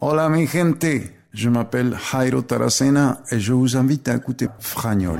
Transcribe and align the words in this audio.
Hola 0.00 0.28
mi 0.28 0.46
gente, 0.46 1.10
je 1.34 1.48
m'appelle 1.48 1.96
Jairo 1.98 2.42
Taracena 2.42 3.18
et 3.32 3.40
je 3.40 3.52
vous 3.52 3.76
invite 3.76 4.06
à 4.06 4.14
écouter 4.14 4.46
Fragnol. 4.60 5.18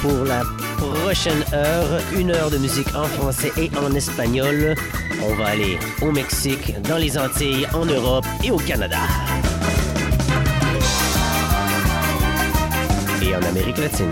Pour 0.00 0.24
la 0.24 0.44
prochaine 0.78 1.44
heure, 1.52 2.00
une 2.16 2.30
heure 2.30 2.50
de 2.50 2.56
musique 2.56 2.88
en 2.94 3.04
français 3.04 3.52
et 3.58 3.70
en 3.76 3.94
espagnol. 3.94 4.74
On 5.22 5.34
va 5.34 5.48
aller 5.48 5.78
au 6.00 6.10
Mexique, 6.10 6.74
dans 6.84 6.96
les 6.96 7.18
Antilles, 7.18 7.66
en 7.74 7.84
Europe 7.84 8.24
et 8.42 8.50
au 8.50 8.56
Canada. 8.56 8.96
Et 13.20 13.36
en 13.36 13.42
Amérique 13.42 13.76
latine. 13.76 14.08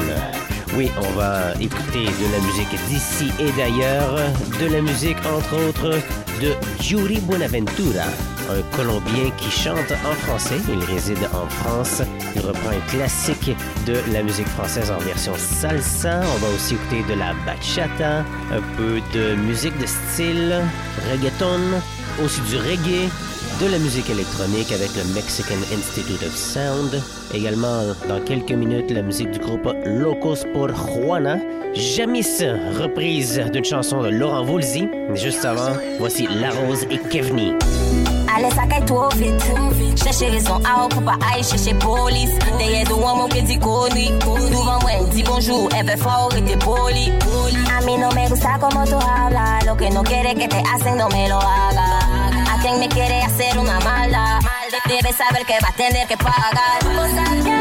Oui, 0.77 0.91
on 0.99 1.19
va 1.19 1.55
écouter 1.59 2.05
de 2.05 2.33
la 2.33 2.39
musique 2.45 2.77
d'ici 2.89 3.31
et 3.41 3.51
d'ailleurs, 3.53 4.15
de 4.61 4.67
la 4.67 4.83
musique 4.83 5.17
entre 5.25 5.69
autres 5.69 5.99
de 6.43 6.53
Yuri 6.85 7.19
Buenaventura, 7.21 8.05
un 8.51 8.77
Colombien 8.77 9.31
qui 9.39 9.51
chante 9.51 9.91
en 10.05 10.15
français. 10.27 10.61
Il 10.69 10.85
réside 10.85 11.31
en 11.33 11.49
France. 11.49 12.03
Il 12.37 12.43
reprend 12.47 12.69
un 12.69 12.91
classique 12.91 13.57
de 13.87 13.95
la 14.13 14.23
musique 14.23 14.49
française 14.49 14.91
en 14.91 14.99
version 14.99 15.33
salsa. 15.37 16.21
On 16.21 16.39
va 16.39 16.55
aussi 16.55 16.75
écouter 16.75 17.03
de 17.09 17.19
la 17.19 17.33
bachata, 17.47 18.19
un 18.53 18.61
peu 18.77 19.01
de 19.15 19.35
musique 19.37 19.77
de 19.79 19.87
style 19.87 20.55
reggaeton, 21.11 21.81
aussi 22.23 22.43
du 22.43 22.59
reggae, 22.59 23.09
de 23.63 23.71
la 23.71 23.79
musique 23.79 24.11
électronique 24.11 24.71
avec 24.71 24.91
le 24.97 25.15
Mexican 25.15 25.55
Institute 25.75 26.23
of 26.27 26.37
Sound. 26.37 27.03
Également, 27.33 27.95
dans 28.07 28.21
quelques 28.21 28.53
minutes, 28.53 28.91
la 28.91 29.01
musique 29.01 29.31
du 29.31 29.39
groupe 29.39 29.73
Locos 29.87 30.45
por 30.53 30.69
Juana. 30.75 31.39
Jamis, 31.73 32.43
reprise 32.79 33.41
d'une 33.51 33.65
chanson 33.65 34.03
de 34.03 34.11
Laurent 34.11 34.45
Voulzy. 34.45 34.89
Juste 35.15 35.47
avant, 35.47 35.73
voici 35.99 36.29
La 36.39 36.51
Rose 36.51 36.85
et 36.91 36.99
Kevni. 36.99 37.55
Ale 38.37 38.51
sakay 38.53 38.83
tro 38.85 39.09
vit 39.17 39.41
Cheche 39.97 40.29
rezon 40.31 40.61
a 40.65 40.83
ou 40.85 40.89
pou 40.89 41.01
pa 41.01 41.17
ay 41.33 41.43
cheche 41.43 41.73
polis 41.81 42.31
Deye 42.59 42.85
do 42.85 43.01
an 43.01 43.17
moun 43.17 43.31
ke 43.33 43.41
di 43.49 43.57
koni 43.57 44.13
Duvan 44.21 44.79
mwen 44.85 45.09
di 45.11 45.23
bonjou, 45.25 45.69
e 45.73 45.83
ve 45.83 45.97
fwa 45.97 46.25
ou 46.25 46.31
rete 46.31 46.57
poli 46.61 47.09
A 47.73 47.81
mi 47.87 47.97
no 47.97 48.11
me 48.13 48.29
gusta 48.29 48.59
como 48.61 48.85
tu 48.85 49.01
habla 49.01 49.57
Lo 49.67 49.75
que 49.77 49.91
no 49.91 50.03
quiere 50.03 50.35
que 50.35 50.47
te 50.49 50.63
hacen 50.63 50.97
no 50.97 51.09
me 51.09 51.29
lo 51.29 51.39
haga. 51.39 51.99
A 52.53 52.61
quien 52.63 52.79
me 52.79 52.89
quiere 52.89 53.21
hacer 53.23 53.59
una 53.59 53.81
mala. 53.81 54.39
Debe 54.87 55.13
saber 55.13 55.45
que 55.45 55.59
va 55.61 55.69
a 55.69 55.73
tener 55.73 56.07
que 56.07 56.17
pagar. 56.17 57.56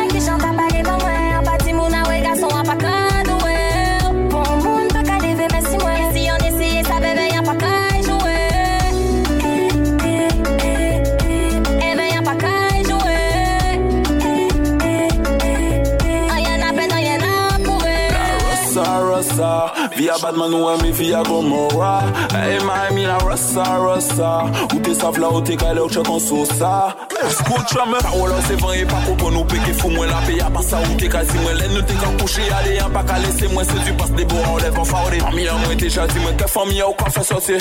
Via 19.96 20.14
a 20.14 20.20
badman 20.20 20.54
ou 20.54 20.68
an 20.68 20.82
mi 20.84 20.92
fi 20.92 21.14
a 21.14 21.24
gomora 21.24 22.04
E 22.36 22.60
may 22.66 22.90
mi 22.92 23.06
a 23.06 23.18
rasa 23.20 23.64
rasa 23.80 24.52
Ou 24.74 24.80
te 24.82 24.94
sav 24.94 25.18
la 25.18 25.30
ou 25.30 25.42
te 25.42 25.56
kale 25.56 25.80
ou 25.80 25.90
chakon 25.90 26.20
sosa. 26.20 26.94
Skout 27.32 27.72
chame 27.72 27.96
Pa 28.04 28.12
wala 28.12 28.42
se 28.44 28.58
van 28.60 28.76
e 28.76 28.84
pa 28.86 29.00
kopo 29.06 29.32
nou 29.32 29.48
peke 29.48 29.72
fou 29.80 29.94
mwen 29.94 30.10
la 30.12 30.20
pe 30.28 30.36
A 30.44 30.50
pa 30.52 30.64
sa 30.68 30.82
ou 30.84 30.98
te 31.00 31.08
kasi 31.08 31.40
mwen 31.40 31.56
len 31.62 31.72
nou 31.78 31.88
te 31.88 31.96
kan 32.02 32.18
kouche 32.20 32.44
Ale 32.58 32.76
an 32.84 32.92
pa 32.92 33.06
kale 33.08 33.32
se 33.38 33.48
mwen 33.54 33.68
se 33.70 33.86
du 33.86 33.94
pas 33.96 34.12
debo 34.20 34.42
an 34.44 34.60
lev 34.66 34.80
an 34.84 34.90
fawre 34.90 35.22
Ami 35.30 35.48
an 35.48 35.64
mwen 35.64 35.80
te 35.80 35.92
chati 35.96 36.20
mwen 36.20 36.36
ke 36.42 36.50
fami 36.52 36.82
ou 36.84 36.98
ka 37.00 37.08
fe 37.16 37.24
sote 37.24 37.60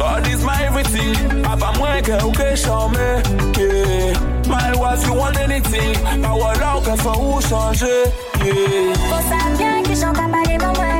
God 0.00 0.26
is 0.26 0.42
my 0.42 0.56
everything. 0.64 1.14
A 1.46 1.54
pa 1.54 1.70
mwen 1.78 2.02
ke 2.02 2.18
ou 2.24 2.34
ke 2.34 2.50
chame 2.58 3.08
yeah. 3.60 4.18
My 4.50 4.74
wife 4.74 5.06
you 5.06 5.14
want 5.14 5.38
anything? 5.38 5.94
Pa 6.18 6.34
wala 6.34 6.74
ou 6.80 6.82
ke 6.82 6.98
fe 6.98 7.14
ou 7.14 7.38
chanje 7.46 7.94
yeah. 8.42 9.84
Ki 9.86 9.94
chan 9.94 10.18
pale 10.18 10.58
mwen 10.66 10.99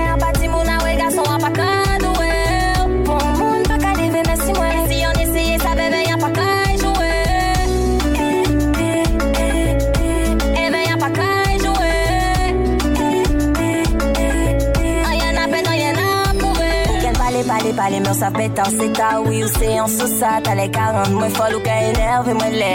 Palè 17.81 17.99
mèr 18.05 18.15
sa 18.15 18.29
pèt 18.31 18.59
an 18.61 19.25
oui 19.25 19.43
ou 19.43 19.49
se 19.49 19.69
an 19.81 19.89
sou 19.89 20.07
sa 20.19 20.41
Talè 20.45 20.67
karan 20.75 21.15
mwen 21.15 21.31
fol 21.33 21.55
ou 21.57 21.63
ka 21.65 21.77
enerve 21.89 22.35
mwen 22.37 22.57
lè 22.61 22.75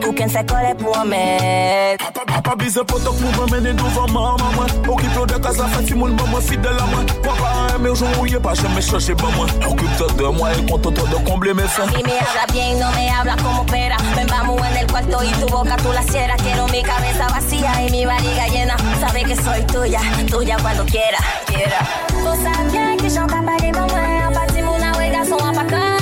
Ou 0.00 0.12
ken 0.18 0.32
fè 0.34 0.42
kolè 0.50 0.72
pou 0.80 0.96
an 0.98 1.06
mèt 1.12 2.02
Papa 2.32 2.56
bize 2.58 2.82
potok 2.90 3.20
mou 3.22 3.44
vèmène 3.44 3.76
douvan 3.78 4.10
mè 4.10 4.24
an 4.32 4.42
mè 4.42 4.50
mwen 4.56 4.90
Ou 4.90 5.26
de 5.30 5.38
kaz 5.46 5.62
la 5.62 5.70
fè 5.76 5.84
ti 5.86 5.94
moun 5.94 6.16
mè 6.18 6.26
mwen 6.32 6.46
fidèl 6.48 6.82
an 6.82 6.90
mwen 6.90 7.06
Papa 7.74 7.88
a 7.88 7.88
aimé 7.88 7.90
ou 7.90 7.96
joun 7.96 8.18
ou 8.20 8.26
ye 8.26 8.38
pa 8.38 8.54
jame 8.54 8.80
cherche 8.80 9.14
ba 9.14 9.28
mwen 9.34 9.48
Occupe-toi 9.66 10.06
de 10.14 10.22
moi 10.36 10.50
et 10.52 10.70
contente 10.70 10.94
de 10.94 11.28
combler 11.28 11.54
mes 11.54 11.66
fins 11.66 11.86
Y 11.98 12.02
me 12.04 12.12
habla 12.12 12.46
bien, 12.52 12.78
no 12.78 12.90
me 12.92 13.10
habla 13.10 13.36
como 13.42 13.62
opera. 13.62 13.96
Ven, 14.14 14.26
vamos 14.28 14.60
en 14.68 14.76
el 14.76 14.86
cuarto 14.86 15.18
y 15.24 15.32
tu 15.40 15.46
boca 15.48 15.76
tú 15.76 15.92
la 15.92 16.02
cierras. 16.02 16.40
Quiero 16.42 16.68
mi 16.68 16.82
cabeza 16.82 17.26
vacía 17.28 17.82
y 17.82 17.90
mi 17.90 18.06
barriga 18.06 18.46
llena. 18.48 18.76
Sabe 19.00 19.24
que 19.24 19.36
soy 19.36 19.62
tuya, 19.62 20.00
tuya 20.30 20.56
cuando 20.62 20.84
quiera, 20.84 21.18
quiera. 21.46 21.80
Cosas 22.22 22.72
bien 22.72 22.96
que 22.96 23.10
son 23.10 23.26
capaz 23.26 23.56
de 23.56 23.72
mover. 23.72 24.32
Partimos 24.32 24.78
una 24.78 24.92
huelga, 24.92 25.24
son 25.24 25.42
apacados, 25.42 25.93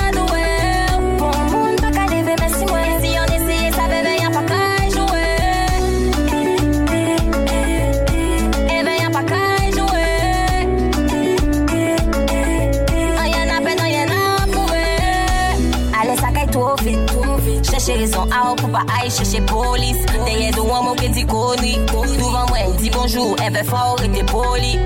Chercher 18.03 18.19
raison 18.19 18.29
à 18.31 18.55
pour 18.55 18.69
pas 18.69 18.85
aille 18.99 19.09
chercher 19.09 19.39
police. 19.41 20.05
Derrière 20.25 20.53
de 20.53 20.59
moi 20.59 20.93
que 20.97 21.07
dit 21.07 21.25
connu 21.25 21.75
Devant 22.17 22.45
moi 22.49 22.57
dit 22.77 22.89
bonjour. 22.89 23.35
Elle 23.41 23.53
veut 23.53 23.63
fort 23.63 23.97
et 24.03 24.09
t'es 24.09 24.23
poli. 24.23 24.77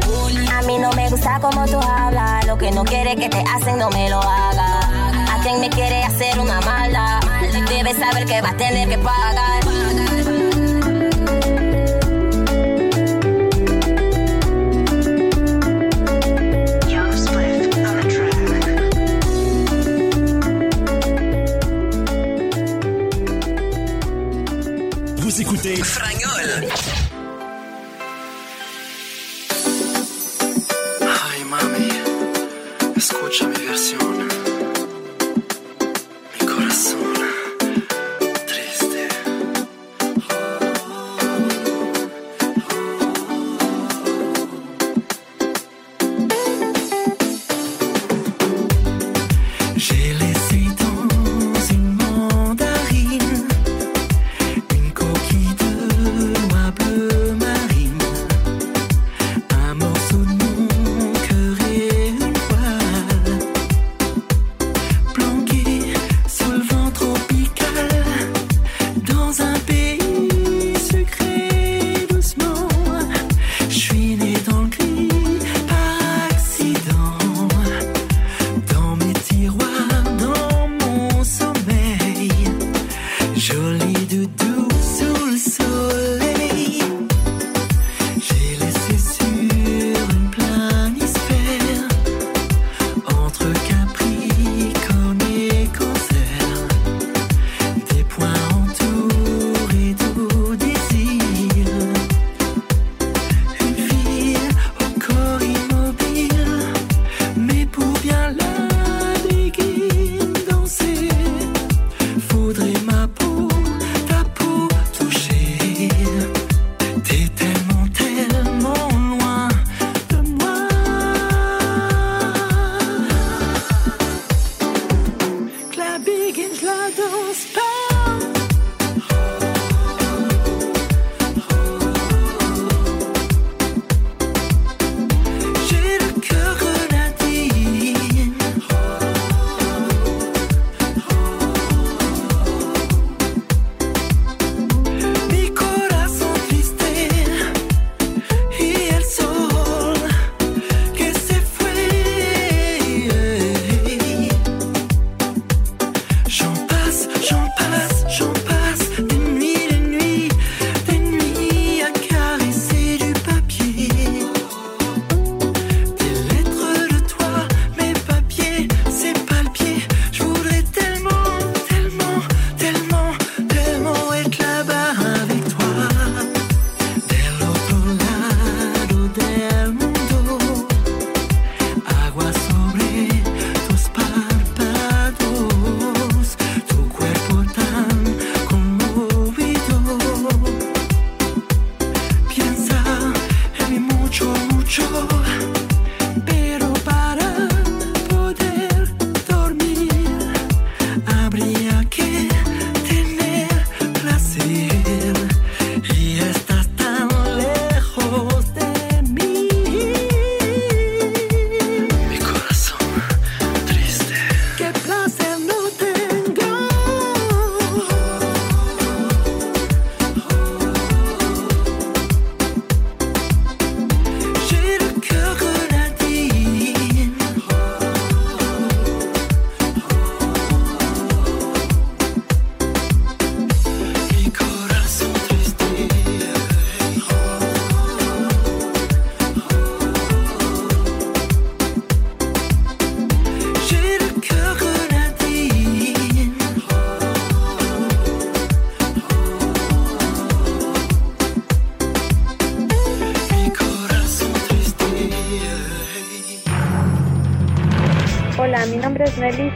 A 0.55 0.61
mí 0.67 0.77
no 0.77 0.91
me 0.91 1.09
gusta 1.09 1.39
como 1.41 1.65
tú 1.65 1.77
hablas. 1.77 2.45
Lo 2.45 2.55
que 2.57 2.69
no 2.71 2.83
quiere 2.83 3.15
que 3.15 3.27
te 3.27 3.39
hacen 3.39 3.79
no 3.79 3.89
me 3.89 4.09
lo 4.09 4.19
haga 4.19 4.79
A 5.33 5.41
quien 5.41 5.59
me 5.59 5.69
quiere 5.69 6.03
hacer 6.03 6.39
una 6.39 6.61
maldad 6.61 7.19
Debes 7.67 7.97
saber 7.97 8.25
que 8.25 8.41
va 8.41 8.49
a 8.49 8.57
tener 8.57 8.87
que 8.87 8.97
pagar 8.97 9.56
Frank 25.83 26.16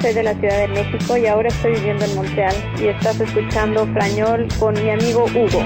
soy 0.01 0.13
de 0.13 0.23
la 0.23 0.33
Ciudad 0.33 0.57
de 0.57 0.67
México 0.69 1.15
y 1.15 1.27
ahora 1.27 1.49
estoy 1.49 1.73
viviendo 1.73 2.05
en 2.05 2.15
Montreal 2.15 2.55
y 2.79 2.87
estás 2.87 3.19
escuchando 3.19 3.85
Frañol 3.87 4.47
con 4.59 4.73
mi 4.73 4.89
amigo 4.89 5.25
Hugo. 5.25 5.61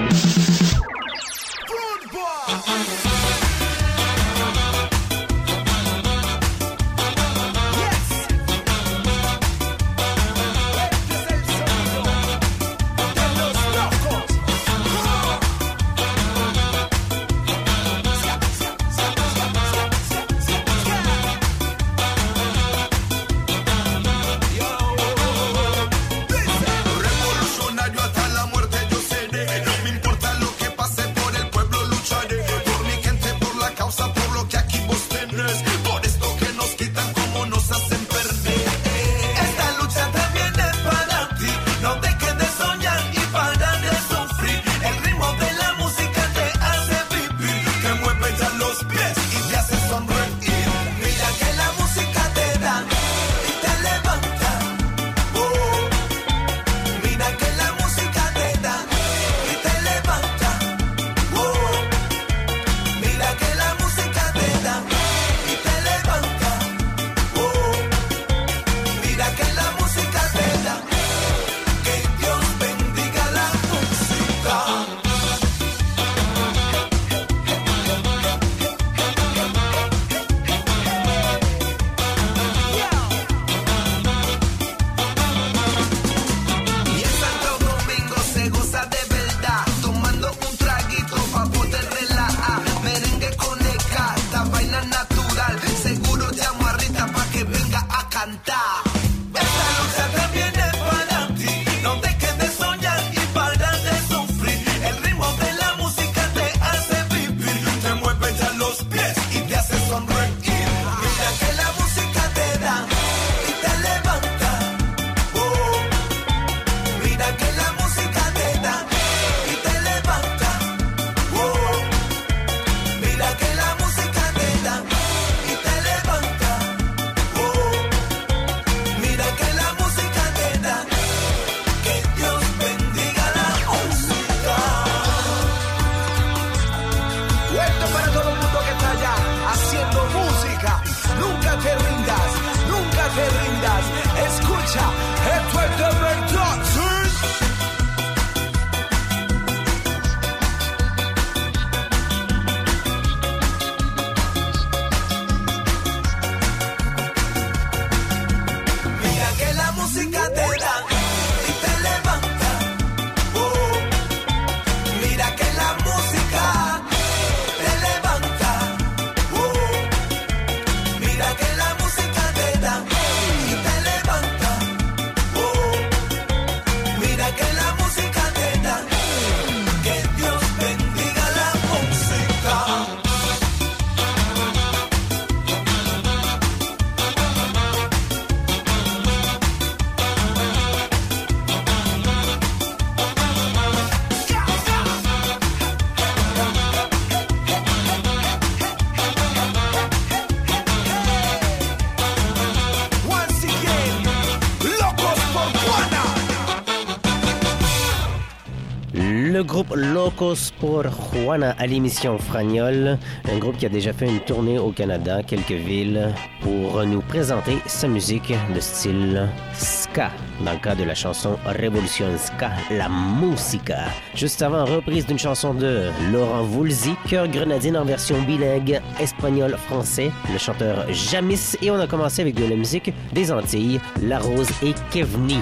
Locos 210.36 210.52
pour 210.60 210.82
Juana 211.12 211.54
à 211.58 211.66
l'émission 211.66 212.18
Fragnol, 212.18 212.98
un 213.30 213.38
groupe 213.38 213.56
qui 213.56 213.66
a 213.66 213.68
déjà 213.68 213.92
fait 213.92 214.06
une 214.06 214.20
tournée 214.20 214.58
au 214.58 214.70
Canada, 214.70 215.22
quelques 215.22 215.52
villes, 215.52 216.12
pour 216.40 216.84
nous 216.84 217.00
présenter 217.00 217.58
sa 217.66 217.88
musique 217.88 218.32
de 218.54 218.60
style 218.60 219.28
ska, 219.54 220.10
dans 220.44 220.52
le 220.52 220.58
cas 220.58 220.74
de 220.74 220.84
la 220.84 220.94
chanson 220.94 221.36
Révolution 221.46 222.06
Ska, 222.18 222.50
la 222.70 222.88
musica. 222.88 223.84
Juste 224.14 224.42
avant, 224.42 224.64
reprise 224.64 225.06
d'une 225.06 225.18
chanson 225.18 225.54
de 225.54 225.90
Laurent 226.12 226.42
Voulzy, 226.42 226.94
Cœur 227.08 227.28
Grenadine 227.28 227.76
en 227.76 227.84
version 227.84 228.20
bilingue 228.22 228.80
espagnol-français, 229.00 230.10
le 230.32 230.38
chanteur 230.38 230.86
Jamis, 230.92 231.56
et 231.62 231.70
on 231.70 231.78
a 231.80 231.86
commencé 231.86 232.22
avec 232.22 232.34
de 232.34 232.46
la 232.46 232.56
musique 232.56 232.92
des 233.12 233.32
Antilles, 233.32 233.80
La 234.02 234.18
Rose 234.18 234.50
et 234.62 234.74
Kevni 234.90 235.40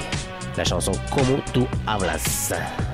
la 0.57 0.65
chanson 0.65 0.93
Como 1.11 1.43
tu 1.53 1.67
hablas. 1.85 2.53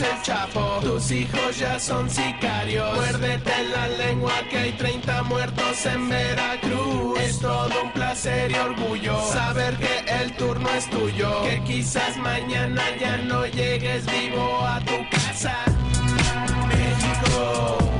el 0.00 0.22
chapo. 0.22 0.80
Tus 0.82 1.10
hijos 1.10 1.58
ya 1.58 1.78
son 1.78 2.08
sicarios. 2.08 2.94
Muérdete 2.94 3.52
la 3.74 3.88
lengua 3.88 4.32
que 4.50 4.58
hay 4.58 4.72
30 4.72 5.22
muertos 5.24 5.86
en 5.86 6.08
Veracruz. 6.08 7.18
Es 7.20 7.38
todo 7.38 7.70
un 7.82 7.92
placer 7.92 8.50
y 8.50 8.54
orgullo 8.54 9.20
Saber 9.32 9.76
que 9.76 10.22
el 10.22 10.32
turno 10.36 10.68
es 10.70 10.88
tuyo. 10.90 11.42
Que 11.42 11.62
quizás 11.64 12.16
mañana 12.16 12.82
ya 12.98 13.16
no 13.18 13.46
llegues 13.46 14.04
vivo 14.06 14.60
a 14.66 14.80
tu 14.80 14.96
casa. 15.10 15.56
México 16.68 17.99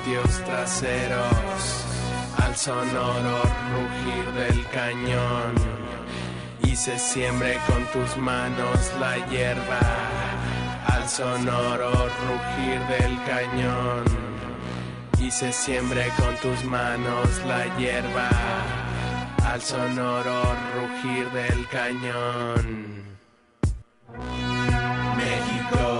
patios 0.00 0.44
traseros, 0.44 1.84
al 2.38 2.56
sonoro 2.56 3.42
rugir 3.72 4.32
del 4.32 4.66
cañón, 4.68 5.54
y 6.62 6.76
se 6.76 6.98
con 7.66 7.84
tus 7.86 8.16
manos 8.16 8.92
la 8.98 9.16
hierba, 9.28 9.80
al 10.86 11.08
sonoro 11.08 11.90
rugir 11.90 12.80
del 12.88 13.18
cañón, 13.24 14.04
y 15.18 15.30
se 15.30 15.52
siembre 15.52 16.10
con 16.16 16.34
tus 16.36 16.64
manos 16.64 17.28
la 17.46 17.64
hierba, 17.76 18.28
al 19.44 19.60
sonoro 19.60 20.42
rugir 20.76 21.30
del 21.30 21.68
cañón. 21.68 23.04
México, 25.16 25.99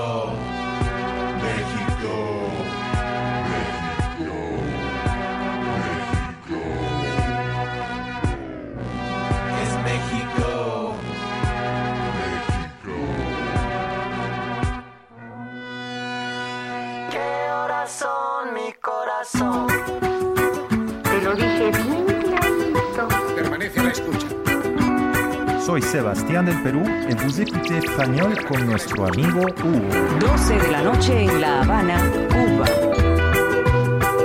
Soy 25.70 25.82
Sebastián 25.82 26.46
del 26.46 26.60
Perú 26.64 26.82
y 27.08 27.14
vous 27.14 27.40
écoutez 27.40 27.82
Fragnol 27.94 28.44
con 28.46 28.66
nuestro 28.66 29.06
amigo 29.06 29.42
Hugo. 29.62 30.18
12 30.18 30.58
de 30.58 30.68
la 30.72 30.82
noche 30.82 31.22
en 31.22 31.40
La 31.40 31.62
Habana, 31.62 32.10
Cuba. 32.28 32.66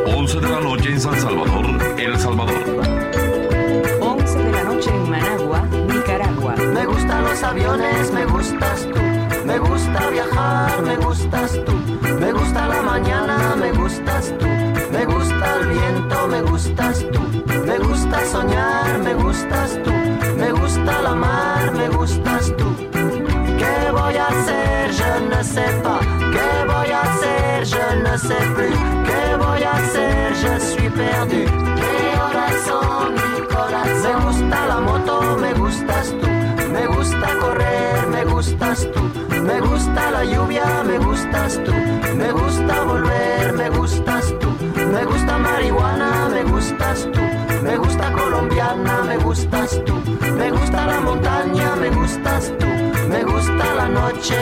11 0.07 0.39
de 0.39 0.49
la 0.49 0.59
noche 0.59 0.89
en 0.89 0.99
San 0.99 1.15
Salvador, 1.19 1.67
El 1.99 2.17
Salvador. 2.17 2.81
11 4.01 4.39
de 4.39 4.51
la 4.53 4.63
noche 4.63 4.89
en 4.89 5.07
Managua, 5.07 5.61
Nicaragua. 5.87 6.55
Me 6.55 6.83
gustan 6.87 7.23
los 7.23 7.43
aviones, 7.43 8.11
me 8.11 8.25
gustas 8.25 8.87
tú. 8.91 8.99
Me 9.45 9.59
gusta 9.59 10.09
viajar, 10.09 10.81
me 10.81 10.97
gustas 10.97 11.59
tú. 11.63 11.73
Me 12.19 12.31
gusta 12.31 12.67
la 12.67 12.81
mañana, 12.81 13.55
me 13.55 13.71
gustas 13.71 14.33
tú. 14.39 14.47
Me 14.91 15.05
gusta 15.05 15.59
el 15.61 15.67
viento, 15.67 16.27
me 16.27 16.41
gustas 16.41 17.05
tú. 17.11 17.64
Sais 28.17 28.48
plus. 28.55 28.72
¿Qué 29.03 29.36
voy 29.36 29.62
a 29.63 29.72
hacer? 29.74 30.34
Je 30.36 30.60
suis 30.60 30.89
perdu. 30.89 31.43
Me 34.03 34.13
gusta 34.24 34.65
la 34.67 34.79
moto, 34.79 35.38
me 35.38 35.53
gustas 35.53 36.15
tú. 36.22 36.27
Me 36.72 36.88
gusta 36.88 37.27
correr, 37.41 38.07
me 38.07 38.24
gustas 38.24 38.88
tú. 38.93 39.01
Me 39.41 39.60
gusta 39.60 40.12
la 40.12 40.24
lluvia, 40.24 40.84
me 40.86 40.98
gustas 40.98 41.62
tú. 41.65 41.74
Me 42.15 42.31
gusta 42.31 42.84
volver, 42.86 43.51
me 43.53 43.69
gustas 43.69 44.34
tú. 44.39 44.48
Me 44.93 45.03
gusta 45.03 45.38
marihuana, 45.38 46.29
me 46.29 46.43
gustas 46.43 47.10
tú. 47.12 47.22
Me 47.63 47.75
gusta 47.77 48.13
colombiana, 48.13 49.03
me 49.03 49.17
gustas 49.17 49.81
tú. 49.86 49.93
Me 50.38 50.51
gusta 50.51 50.86
la 50.88 51.01
montaña, 51.01 51.75
me 51.75 51.89
gustas 51.89 52.53
tú. 52.60 52.65
Me 53.10 53.24
gusta 53.24 53.75
la 53.75 53.89
noche, 53.89 54.38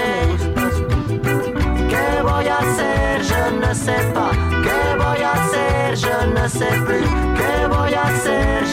voy 2.33 2.47
a 2.47 2.57
hacer? 2.57 3.23
Je 3.23 3.41
ne 3.59 3.73
sais 3.73 4.13
pas. 4.13 4.31
¿Qué 4.65 4.79
voy 4.97 5.21
a? 5.23 5.33
Je 5.95 6.15
ne 6.35 6.47
sais 6.47 6.75
plus. 6.85 7.05
¿Qué 7.37 7.67
voy 7.67 7.93
a? 7.93 8.05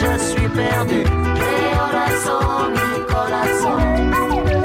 Je 0.01 0.17
suis 0.19 0.49
perdu. 0.49 1.03
¿Qué 1.39 1.55
horas 1.79 2.15
son 2.25 2.71
mi 2.71 2.99
corazón? 3.13 4.60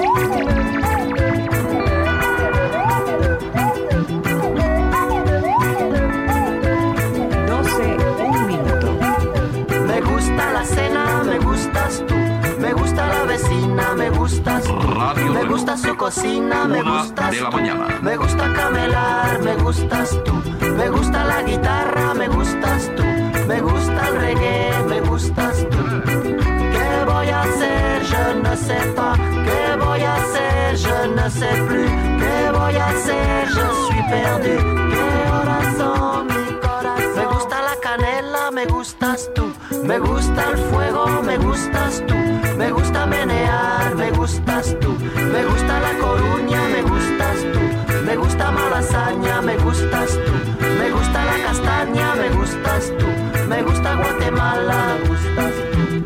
Cocina, 15.82 16.64
me 16.66 16.80
Una 16.80 17.02
gustas 17.02 17.30
de 17.30 17.40
la 17.40 17.50
tú. 17.50 17.56
mañana. 17.56 17.98
Me 18.02 18.16
gusta 18.16 18.52
camelar, 18.52 19.42
me 19.42 19.54
gustas 19.56 20.18
tú. 20.24 20.32
Me 20.76 20.88
gusta 20.88 21.24
la 21.24 21.42
guitarra, 21.42 22.14
me 22.14 22.28
gustas 22.28 22.90
tú. 22.96 23.02
Me 23.46 23.60
gusta 23.60 24.08
el 24.08 24.16
reggae, 24.16 24.70
me 24.88 25.00
gustas 25.00 25.66
tú. 25.70 25.78
¿Qué 26.04 27.04
voy 27.06 27.28
a 27.28 27.42
hacer? 27.42 28.02
Je 28.04 28.34
ne 28.42 28.56
sais 28.56 28.86
pas. 28.94 29.18
¿Qué 29.18 29.76
voy 29.84 30.02
a 30.02 30.14
hacer? 30.14 30.76
Je 30.76 31.08
ne 31.14 31.30
sais 31.30 31.60
plus. 31.66 31.90
¿Qué 32.20 32.50
voy 32.58 32.76
a 32.76 32.86
hacer? 32.88 33.48
Je 33.48 33.66
suis 33.86 34.02
perdu. 34.10 34.56
¿Qué 34.90 35.32
horas 35.32 35.76
son? 35.78 36.26
Mi 36.26 36.60
corazón. 36.60 37.16
Me 37.16 37.24
gusta 37.26 37.62
la 37.62 37.76
canela, 37.82 38.50
me 38.50 38.64
gustas 38.66 39.30
tú. 39.34 39.52
Me 39.84 39.98
gusta 39.98 40.50
el 40.50 40.58
fuego, 40.58 41.22
me 41.22 41.36
gustas 41.38 42.02
tú. 42.06 42.14
Me 42.56 42.70
gusta 42.72 43.06
menear, 43.06 43.94
me 43.94 44.10
gustas 44.12 44.74
tú. 44.80 44.96
Me 45.32 45.44
gusta 45.44 45.80
la 45.80 45.98
coruña, 45.98 46.62
me 46.68 46.82
gustas 46.82 47.38
tú. 47.52 47.60
Me 48.04 48.16
gusta 48.16 48.50
malasaña, 48.50 49.42
me 49.42 49.56
gustas 49.58 50.12
tú. 50.12 50.32
Me 50.78 50.90
gusta 50.90 51.24
la 51.24 51.36
castaña, 51.46 52.14
me 52.14 52.28
gustas 52.30 52.92
tú. 52.98 53.06
Me 53.48 53.62
gusta 53.62 53.94
Guatemala, 53.94 54.96
me 54.98 55.08
gustas 55.08 55.54
tú. 55.72 56.04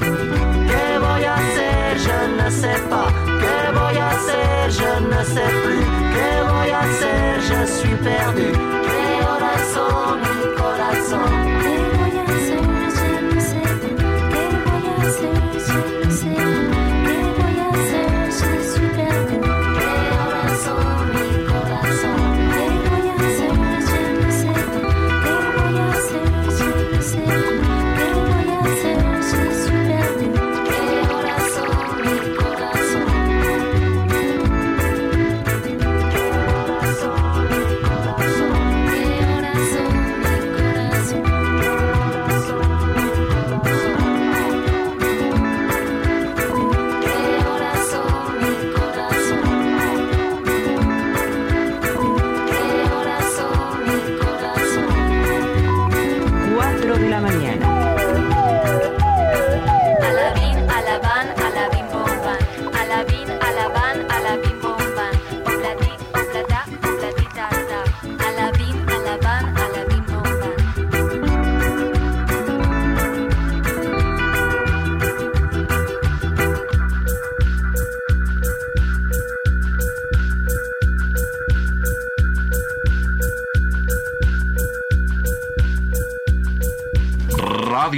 ¿Qué 0.71 0.99
voy 0.99 1.25
a 1.25 1.35
hacer? 1.35 1.99
Je 2.05 2.43
ne 2.43 2.51
sais 2.51 2.81
pas. 2.91 3.13
¿Qué 3.43 3.79
voy 3.79 3.97
a 3.97 4.11
hacer? 4.11 4.71
Je 4.71 5.01
ne 5.09 5.25
sais 5.25 5.53
plus. 5.63 6.10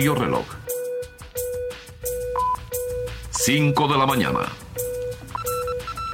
Radio 0.03 0.17
Reloj. 0.17 0.45
5 3.31 3.87
de 3.87 3.97
la 3.97 4.05
mañana. 4.05 4.41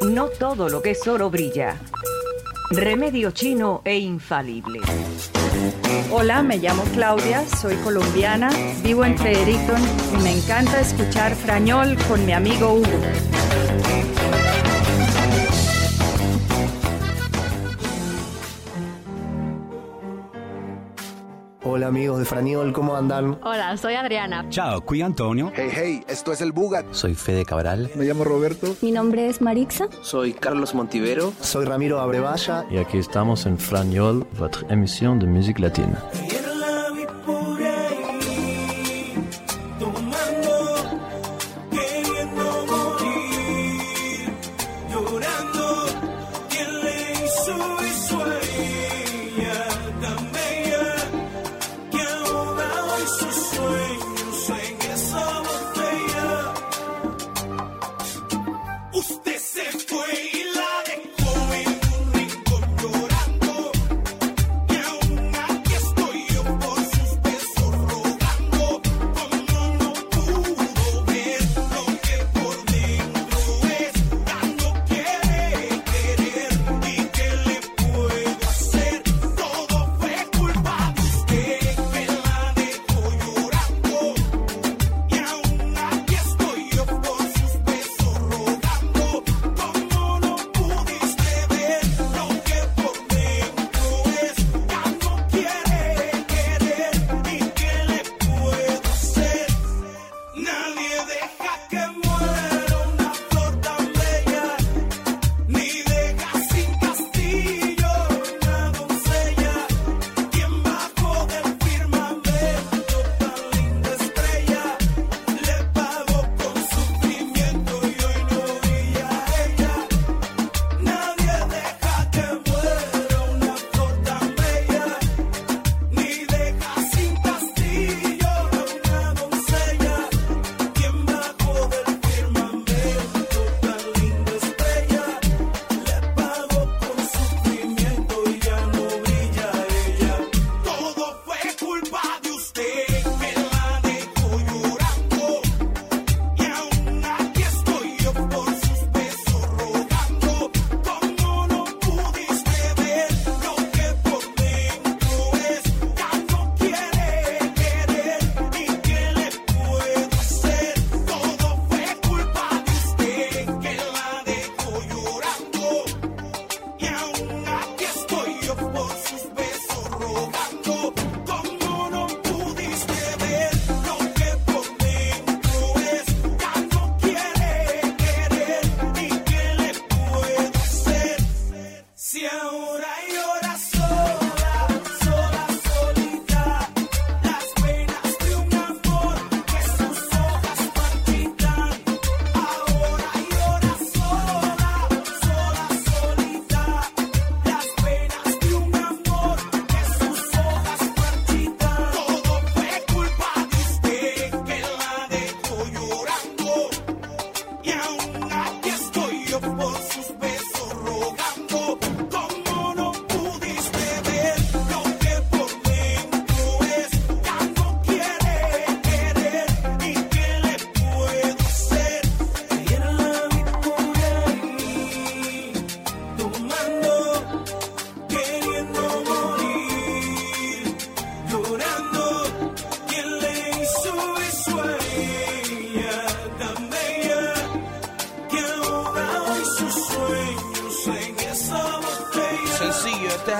No 0.03 0.29
todo 0.29 0.69
lo 0.69 0.83
que 0.83 0.91
es 0.91 1.09
oro 1.09 1.31
brilla. 1.31 1.81
Remedio 2.71 3.31
chino 3.31 3.81
e 3.87 3.97
infalible. 3.97 4.81
Hola, 6.13 6.43
me 6.43 6.59
llamo 6.59 6.83
Claudia, 6.93 7.47
soy 7.49 7.77
colombiana, 7.77 8.51
vivo 8.83 9.07
en 9.07 9.17
Fredericton 9.17 9.81
y 10.19 10.23
me 10.23 10.37
encanta 10.37 10.81
escuchar 10.81 11.35
Frañol 11.35 11.97
con 12.09 12.27
mi 12.27 12.35
amigo 12.35 12.75
Hugo. 12.75 13.28
Hola 21.79 21.87
amigos 21.87 22.19
de 22.19 22.25
Franiol, 22.25 22.73
¿cómo 22.73 22.97
andan? 22.97 23.39
Hola, 23.45 23.77
soy 23.77 23.95
Adriana. 23.95 24.45
Ciao, 24.51 24.85
qui 24.85 25.01
Antonio. 25.01 25.53
Hey, 25.55 25.71
hey, 25.73 26.05
esto 26.09 26.33
es 26.33 26.41
el 26.41 26.51
Bugat. 26.51 26.87
Soy 26.91 27.15
Fede 27.15 27.45
Cabral. 27.45 27.89
Me 27.95 28.05
llamo 28.05 28.25
Roberto. 28.25 28.75
Mi 28.83 28.91
nombre 28.91 29.29
es 29.29 29.41
Marixa. 29.41 29.87
Soy 30.03 30.33
Carlos 30.33 30.75
Montivero. 30.75 31.33
Soy 31.41 31.67
Ramiro 31.67 32.01
Abrevaya. 32.01 32.65
Y 32.69 32.79
aquí 32.79 32.99
estamos 32.99 33.47
en 33.47 33.59
Fragnol, 33.59 34.27
votre 34.37 34.67
émission 34.73 35.21
de 35.21 35.29
musique 35.29 35.61
latine. 35.61 35.95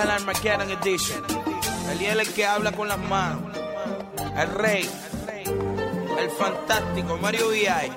Armageddon 0.07 0.69
Edition. 0.69 1.21
Eliel 1.91 2.19
el 2.19 2.33
que 2.33 2.45
habla 2.45 2.71
con 2.71 2.87
las 2.87 2.99
manos. 2.99 3.41
El 4.37 4.49
rey. 4.53 4.89
El 6.19 6.29
fantástico 6.31 7.17
Mario 7.17 7.49
VI. 7.49 7.91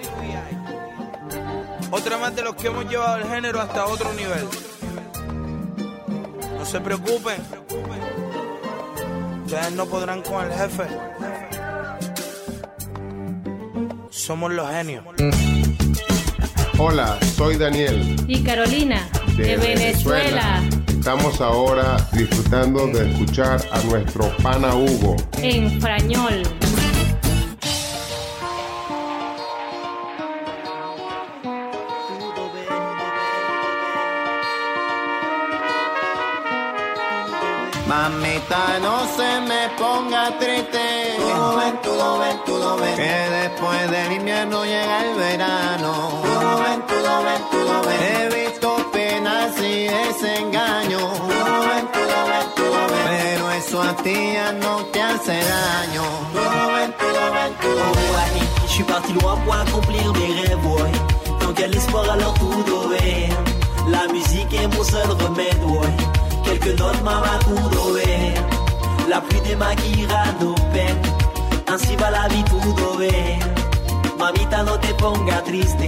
Otra 1.90 2.18
más 2.18 2.34
de 2.34 2.42
los 2.42 2.56
que 2.56 2.68
hemos 2.68 2.88
llevado 2.88 3.18
el 3.18 3.28
género 3.28 3.60
hasta 3.60 3.86
otro 3.86 4.12
nivel. 4.14 4.48
No 6.58 6.64
se 6.64 6.80
preocupen. 6.80 7.40
Ustedes 9.44 9.72
no 9.72 9.86
podrán 9.86 10.22
con 10.22 10.44
el 10.44 10.52
jefe. 10.52 10.84
Somos 14.10 14.52
los 14.52 14.70
genios. 14.70 15.04
Hola, 16.78 17.18
soy 17.36 17.56
Daniel. 17.56 18.16
Y 18.26 18.42
Carolina, 18.42 19.08
de, 19.36 19.56
Venezuela. 19.56 20.62
Estamos 21.02 21.40
ahora 21.40 21.96
disfrutando 22.12 22.86
de 22.86 23.10
escuchar 23.10 23.60
a 23.72 23.80
nuestro 23.80 24.24
pana 24.40 24.72
Hugo. 24.72 25.16
En 25.38 25.80
Frañol. 25.80 26.44
Mamita, 37.88 38.78
no 38.80 39.00
se 39.16 39.40
me 39.40 39.68
ponga 39.76 40.38
triste. 40.38 41.16
Todo 41.18 41.56
ven, 41.56 41.80
todo 41.82 42.18
ven, 42.20 42.36
todo 42.46 42.76
ven. 42.76 42.94
Que 42.94 43.02
después 43.02 43.90
del 43.90 44.12
invierno 44.12 44.64
llega 44.64 45.10
el 45.10 45.18
verano. 45.18 46.22
Todo 46.22 46.62
ven, 46.62 46.86
todo 46.86 47.24
ven, 47.24 47.42
todo 47.50 47.82
ven. 47.88 48.41
Eso 53.72 53.80
a 53.80 53.94
ti 54.02 54.34
ya 54.34 54.52
no 54.52 54.84
te 54.92 55.00
hace 55.00 55.32
daño. 55.32 56.04
Ouais, 56.34 56.90
je 58.66 58.72
suis 58.72 58.84
parti 58.84 59.12
loin 59.14 59.34
pour 59.44 59.54
accomplir 59.54 60.12
mes 60.12 60.40
rêves, 60.40 60.66
ouais. 60.66 60.92
Tant 61.40 61.52
qu'il 61.54 61.60
y 61.60 61.64
a 61.64 61.68
l'espoir, 61.68 62.04
alors 62.10 62.34
tout 62.34 62.62
doit 62.66 62.96
La 63.88 64.12
musique 64.12 64.52
est 64.52 64.68
mon 64.76 64.84
seul 64.84 65.08
remède, 65.22 65.62
ouais. 65.64 65.96
Quelques 66.44 66.78
notes, 66.78 67.02
maman, 67.02 67.38
tout 67.40 67.68
doit 67.70 69.08
La 69.08 69.20
pluie 69.22 69.40
démaquillera 69.40 70.24
nos 70.40 70.54
peines. 70.72 71.02
Ainsi 71.68 71.96
va 71.96 72.10
la 72.10 72.28
vie, 72.28 72.44
tout 72.44 72.74
doit 72.74 73.08
Mamita, 74.18 74.62
no 74.64 74.76
te 74.76 74.92
ponga 75.00 75.40
triste. 75.46 75.78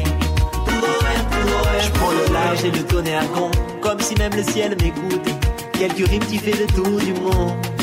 Je 1.85 1.90
prends 1.90 2.12
le 2.12 2.33
large 2.33 2.64
et 2.64 2.70
le 2.70 2.83
tonnerre 2.85 3.31
con. 3.33 3.51
Comme 3.83 4.01
si 4.01 4.14
même 4.14 4.35
le 4.35 4.42
ciel 4.42 4.75
m'écoutait. 4.81 5.38
Quelques 5.79 6.09
rimes 6.09 6.25
qui 6.25 6.38
fait 6.38 6.59
le 6.59 6.66
tour 6.66 6.99
du 6.99 7.12
monde. 7.20 7.74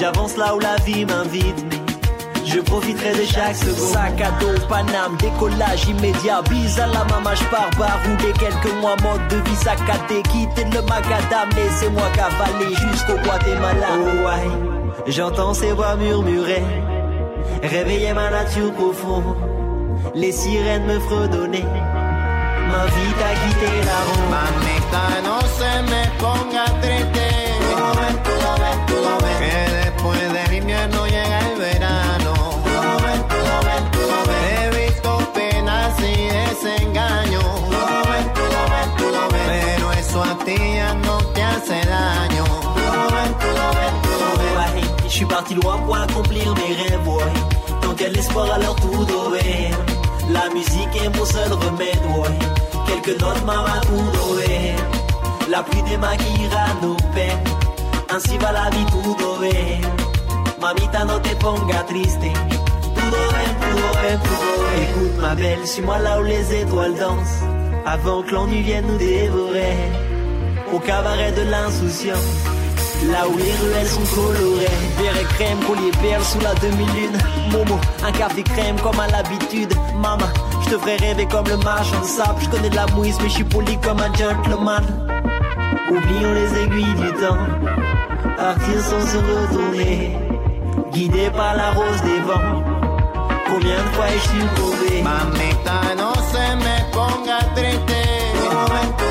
J'avance 0.00 0.38
là 0.38 0.56
où 0.56 0.60
la 0.60 0.76
vie 0.76 1.04
m'invite, 1.04 1.62
mais 1.70 2.46
je 2.46 2.58
profiterai 2.60 3.12
de 3.20 3.24
chaque 3.26 3.54
seconde. 3.54 3.92
Sac 3.92 4.20
à 4.22 4.30
dos, 4.40 4.58
Paname, 4.66 5.14
décollage 5.18 5.86
immédiat. 5.88 6.40
Bise 6.48 6.80
à 6.80 6.86
la 6.86 7.04
maman, 7.04 7.34
je 7.34 7.44
pars 7.50 7.68
barouder 7.78 8.32
quelques 8.38 8.74
mois. 8.80 8.96
Mode 9.02 9.28
de 9.28 9.36
vie 9.46 9.56
saccadé, 9.56 10.22
quitter 10.22 10.64
le 10.72 10.80
macadam. 10.88 11.50
Laissez-moi 11.54 12.08
cavaler 12.14 12.74
jusqu'au 12.74 13.18
Guatemala. 13.22 13.88
Oh, 13.98 14.26
ouais, 14.26 15.12
j'entends 15.12 15.52
ces 15.52 15.72
voix 15.72 15.96
murmurer. 15.96 16.62
Réveiller 17.62 18.14
ma 18.14 18.30
nature 18.30 18.72
profonde. 18.72 19.36
Les 20.14 20.32
sirènes 20.32 20.86
me 20.86 20.98
fredonner. 20.98 21.66
M'invite 22.70 23.20
à 23.22 23.34
quitter 23.34 23.84
la 23.84 24.00
ronde. 24.06 24.30
Mamita, 24.30 25.04
no 25.24 25.40
se 25.58 25.72
me 25.90 26.02
ponga 26.18 26.64
je 45.40 45.46
suis 45.46 45.60
parti 45.60 45.66
loin 45.66 45.78
pour 45.84 45.96
accomplir 45.96 46.54
mes 46.54 46.74
rêves, 46.74 47.08
ouais. 47.08 47.78
Tant 47.80 47.92
de 47.92 48.14
l'espoir, 48.14 48.52
alors 48.52 48.76
tout 48.76 49.04
doit 49.04 49.38
La 50.30 50.52
musique 50.52 50.96
est 51.02 51.16
mon 51.16 51.24
seul 51.24 51.52
remède, 51.52 52.00
ouais. 52.16 52.38
Quelques 52.86 53.20
notes, 53.20 53.42
tout 53.82 54.18
doit 54.18 55.48
La 55.48 55.62
pluie 55.62 55.82
démaquillera 55.82 56.66
nos 56.82 56.96
peines. 57.14 57.44
Ainsi 58.10 58.36
va 58.38 58.52
la 58.52 58.70
vie, 58.70 58.84
tout 58.86 59.16
doit 59.18 59.38
Mamita, 60.60 61.04
no 61.04 61.18
te 61.20 61.34
ponga 61.36 61.82
triste. 61.88 62.20
Tout 62.20 63.10
doit 63.10 64.16
tout 64.24 64.40
Écoute 64.82 65.20
ma 65.20 65.34
belle, 65.34 65.66
suis-moi 65.66 65.98
là 65.98 66.20
où 66.20 66.24
les 66.24 66.62
étoiles 66.62 66.94
dansent. 66.94 67.42
Avant 67.86 68.22
que 68.22 68.32
l'ennui 68.32 68.62
vienne 68.62 68.86
nous 68.86 68.98
dévorer. 68.98 69.76
Au 70.72 70.78
cabaret 70.78 71.32
de 71.32 71.50
l'insouciance. 71.50 72.59
Là 73.08 73.26
où 73.28 73.36
les 73.36 73.52
ruelles 73.62 73.86
sont 73.86 74.04
colorées. 74.14 74.66
Verre 74.98 75.16
et 75.20 75.24
crème, 75.34 75.58
collier 75.66 75.90
perles 76.02 76.24
sous 76.24 76.40
la 76.40 76.54
demi-lune. 76.54 77.16
Momo, 77.50 77.80
un 78.04 78.12
café 78.12 78.42
crème 78.42 78.76
comme 78.80 79.00
à 79.00 79.08
l'habitude. 79.08 79.72
Maman, 79.94 80.28
je 80.64 80.70
te 80.70 80.78
ferai 80.78 80.96
rêver 80.96 81.26
comme 81.26 81.46
le 81.46 81.56
marchand 81.58 82.00
de 82.00 82.06
sable. 82.06 82.40
Je 82.42 82.48
connais 82.50 82.70
de 82.70 82.76
la 82.76 82.86
mouise 82.88 83.16
mais 83.22 83.28
je 83.28 83.34
suis 83.34 83.44
poli 83.44 83.78
comme 83.78 84.00
un 84.00 84.12
gentleman. 84.12 84.84
Oublions 85.90 86.34
les 86.34 86.62
aiguilles 86.62 86.94
du 86.94 87.12
temps. 87.14 87.38
Partir 88.36 88.80
sans 88.82 89.06
se 89.06 89.16
retourner. 89.16 90.16
Guidé 90.92 91.30
par 91.30 91.56
la 91.56 91.70
rose 91.70 92.02
des 92.02 92.20
vents. 92.20 92.62
Combien 93.46 93.76
de 93.76 93.94
fois 93.94 94.06
ai-je 94.08 94.60
tombé 94.60 95.02
Mamita, 95.02 95.94
no 95.96 96.12
se 96.14 96.56
me 96.56 96.92
ponga 96.92 97.38
triste. 97.54 99.09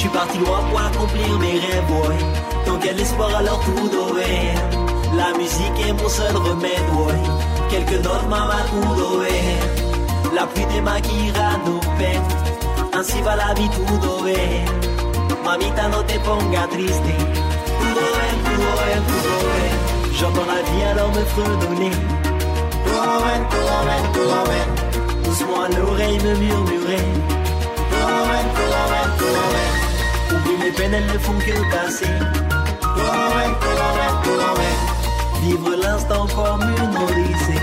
Suis 0.00 0.08
parti 0.08 0.38
loin 0.38 0.60
pour 0.70 0.80
accomplir 0.80 1.38
mes 1.40 1.58
rêves, 1.60 1.90
ouais. 1.90 2.16
Tant 2.64 2.76
qu'il 2.78 2.86
y 2.86 2.90
a 2.90 2.92
l'espoir, 2.94 3.36
alors 3.36 3.60
tout 3.60 3.88
doit 3.90 4.18
La 5.14 5.36
musique 5.36 5.78
est 5.86 5.92
mon 5.92 6.08
seul 6.08 6.34
remède, 6.36 6.88
ouais. 6.96 7.20
Quelques 7.68 8.02
notes, 8.02 8.28
maman, 8.30 8.62
tout 8.70 8.94
doit 8.96 10.34
La 10.34 10.46
pluie 10.46 10.64
démaquillera 10.72 11.50
nos 11.66 11.80
peines. 11.98 12.28
Ainsi 12.94 13.20
va 13.20 13.36
la 13.36 13.52
vie, 13.52 13.68
tout 13.68 13.98
doit 13.98 14.30
Mamita, 15.44 15.88
no 15.88 16.02
te 16.04 16.18
ponga 16.20 16.66
triste. 16.70 17.10
Tout 17.80 17.92
doit, 17.96 18.32
tout 18.44 18.56
doit, 18.62 19.00
tout 19.06 19.22
doit 19.28 20.12
J'entends 20.18 20.46
la 20.46 20.62
vie 20.68 20.82
alors 20.92 21.10
me 21.10 21.24
fredonner. 21.32 21.90
Todo 22.86 23.16
ven, 23.24 23.42
todo 23.52 23.76
ven, 23.86 24.04
todo 24.14 24.40
ven. 24.48 25.24
Doucement 25.24 25.62
à 25.64 25.68
l'oreille 25.68 26.18
me 26.20 26.34
murmurer. 26.36 27.04
Ven, 27.90 28.46
todo 28.56 28.82
ven, 28.92 29.10
todo 29.18 29.42
ven. 29.52 29.89
Vivre 30.58 30.70
peine, 30.76 30.94
elles 30.94 31.06
ne 31.06 31.18
font 31.18 31.38
que 31.38 31.70
casser. 31.70 32.06
Vivre 35.42 35.74
l'instant 35.80 36.26
comme 36.26 36.62
une 36.62 36.96
odyssée. 36.96 37.60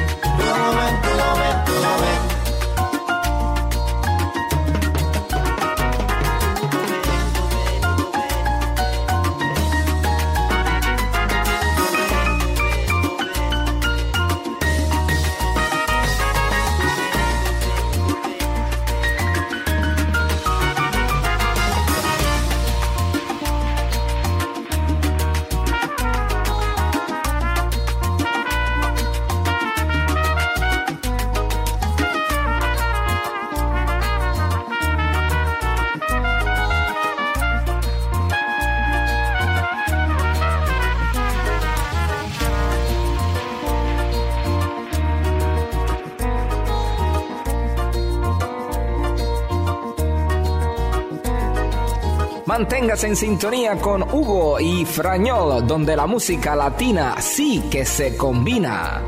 Manténgase 52.57 53.05
en 53.05 53.15
sintonía 53.15 53.75
con 53.75 54.01
Hugo 54.01 54.59
y 54.59 54.83
Frañol, 54.83 55.67
donde 55.67 55.95
la 55.95 56.07
música 56.07 56.55
latina 56.55 57.15
sí 57.21 57.61
que 57.69 57.85
se 57.85 58.17
combina. 58.17 58.99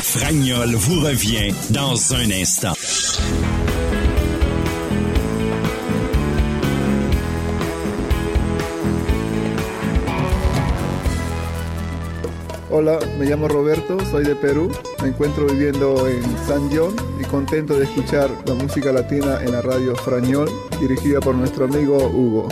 Fragnol 0.00 0.74
vous 0.76 1.00
revient 1.04 1.54
dans 1.68 2.14
un 2.14 2.30
instant. 2.32 2.72
Hola, 12.76 12.98
me 13.20 13.24
llamo 13.24 13.46
Roberto, 13.46 14.00
soy 14.00 14.24
de 14.24 14.34
Perú, 14.34 14.68
me 15.00 15.10
encuentro 15.10 15.46
viviendo 15.46 16.08
en 16.08 16.20
San 16.38 16.68
John 16.74 16.96
y 17.20 17.24
contento 17.24 17.78
de 17.78 17.84
escuchar 17.84 18.28
la 18.46 18.54
música 18.54 18.90
latina 18.90 19.38
en 19.44 19.52
la 19.52 19.62
radio 19.62 19.94
Frañol, 19.94 20.48
dirigida 20.80 21.20
por 21.20 21.36
nuestro 21.36 21.66
amigo 21.66 21.98
Hugo. 22.08 22.48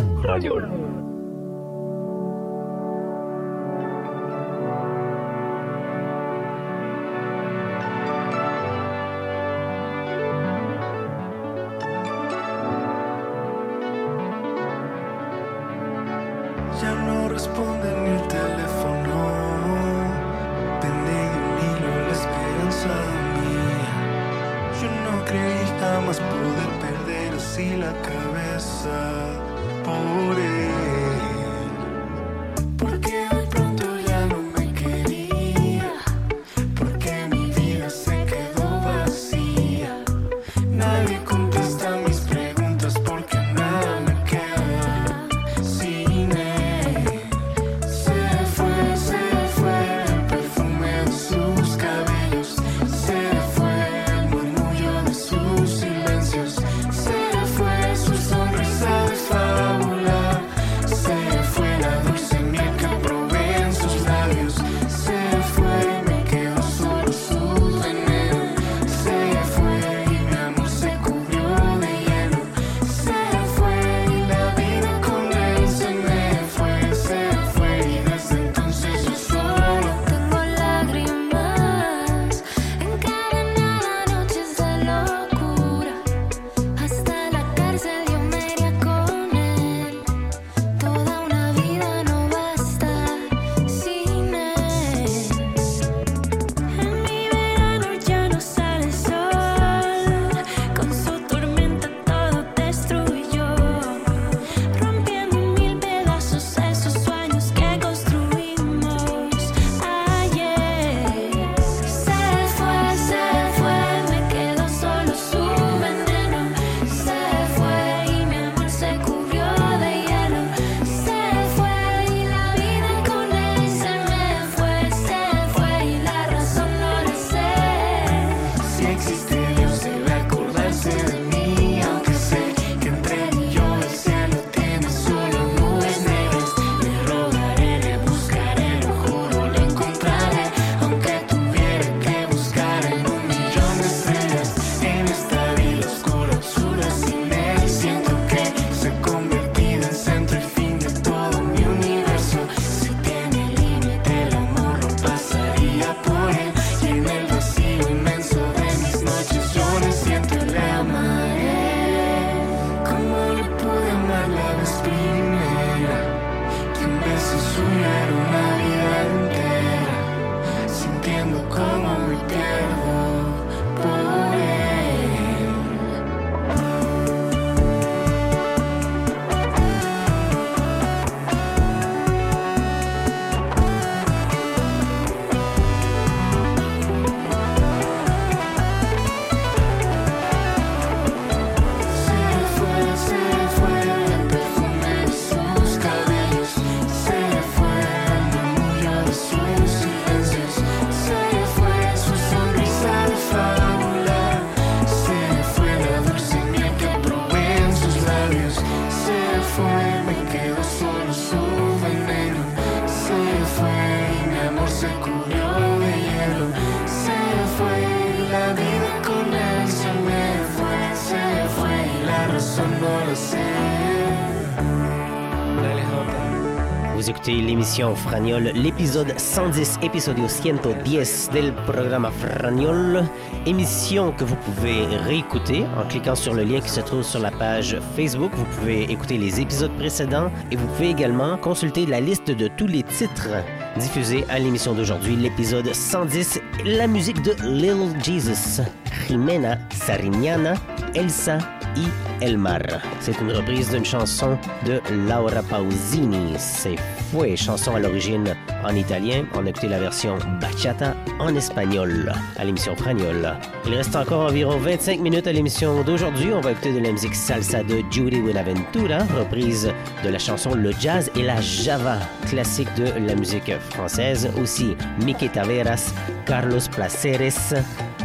Vous 227.03 227.11
écoutez 227.11 227.35
l'émission 227.35 227.97
Fragnol, 227.97 228.53
l'épisode 228.55 229.12
110, 229.19 229.81
épisode 229.83 230.25
110 230.25 231.31
del 231.33 231.53
programme 231.67 232.09
Fragnol, 232.12 233.03
émission 233.45 234.12
que 234.12 234.23
vous 234.23 234.37
pouvez 234.37 234.87
réécouter 234.87 235.65
en 235.77 235.85
cliquant 235.88 236.15
sur 236.15 236.33
le 236.33 236.45
lien 236.45 236.61
qui 236.61 236.69
se 236.69 236.81
trouve 236.81 237.03
sur 237.03 237.19
la 237.19 237.33
page 237.33 237.77
Facebook. 237.97 238.31
Vous 238.37 238.45
pouvez 238.45 238.85
écouter 238.85 239.19
les 239.19 239.41
épisodes 239.41 239.77
précédents 239.79 240.31
et 240.53 240.55
vous 240.55 240.69
pouvez 240.69 240.91
également 240.91 241.37
consulter 241.38 241.87
la 241.87 241.99
liste 241.99 242.31
de 242.31 242.47
tous 242.47 242.69
les 242.69 242.85
titres 242.85 243.31
diffusés 243.77 244.25
à 244.29 244.38
l'émission 244.38 244.73
d'aujourd'hui, 244.73 245.17
l'épisode 245.17 245.75
110, 245.75 246.41
la 246.65 246.87
musique 246.87 247.21
de 247.23 247.33
Little 247.43 248.01
Jesus, 248.01 248.62
Jimena 249.09 249.59
Sarignana, 249.73 250.55
Elsa 250.95 251.38
I 251.77 251.87
Elmar. 252.21 252.63
C'est 253.01 253.19
une 253.21 253.33
reprise 253.33 253.71
d'une 253.71 253.85
chanson 253.85 254.39
de 254.67 254.81
Laura 255.09 255.43
Pausini. 255.43 256.35
C'est 256.39 256.77
Fouet, 257.11 257.37
chanson 257.37 257.75
à 257.75 257.81
l'origine 257.81 258.35
en 258.65 258.75
italien. 258.75 259.25
On 259.35 259.45
a 259.47 259.51
écouté 259.51 259.69
la 259.69 259.79
version 259.79 260.19
bachata 260.41 260.95
en 261.19 261.35
espagnol 261.35 262.13
à 262.39 262.45
l'émission 262.45 262.77
Fragnol. 262.77 263.37
Il 263.67 263.75
reste 263.75 263.97
encore 263.97 264.27
environ 264.27 264.57
25 264.59 265.01
minutes 265.01 265.27
à 265.27 265.33
l'émission 265.33 265.83
d'aujourd'hui. 265.83 266.33
On 266.33 266.41
va 266.41 266.53
écouter 266.53 266.73
de 266.73 266.81
la 266.81 266.93
musique 266.93 267.15
salsa 267.15 267.63
de 267.63 267.83
Judy 267.91 268.21
Buenaventura, 268.21 268.99
reprise 269.19 269.73
de 270.05 270.09
la 270.09 270.19
chanson 270.19 270.55
Le 270.55 270.73
Jazz 270.81 271.11
et 271.17 271.23
la 271.23 271.41
Java, 271.41 271.99
classique 272.29 272.73
de 272.77 273.07
la 273.07 273.15
musique 273.15 273.53
française. 273.71 274.31
Aussi, 274.41 274.77
Mickey 275.05 275.29
Taveras, 275.29 275.93
Carlos 276.27 276.61
Placeres. 276.71 277.55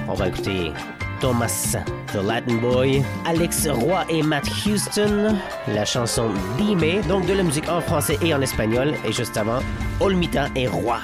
On 0.07 0.13
va 0.13 0.29
écouter 0.29 0.71
Thomas. 1.19 1.75
The 2.13 2.23
Latin 2.23 2.55
Boy, 2.61 3.03
Alex 3.25 3.67
Roy 3.67 4.05
et 4.09 4.23
Matt 4.23 4.47
Houston, 4.65 5.37
la 5.67 5.85
chanson 5.85 6.29
Dime, 6.57 7.01
donc 7.07 7.25
de 7.25 7.33
la 7.33 7.43
musique 7.43 7.67
en 7.69 7.81
français 7.81 8.17
et 8.21 8.33
en 8.33 8.41
espagnol, 8.41 8.93
et 9.05 9.11
juste 9.11 9.35
avant, 9.35 9.59
Olmita 9.99 10.47
et 10.55 10.67
Roy. 10.67 10.99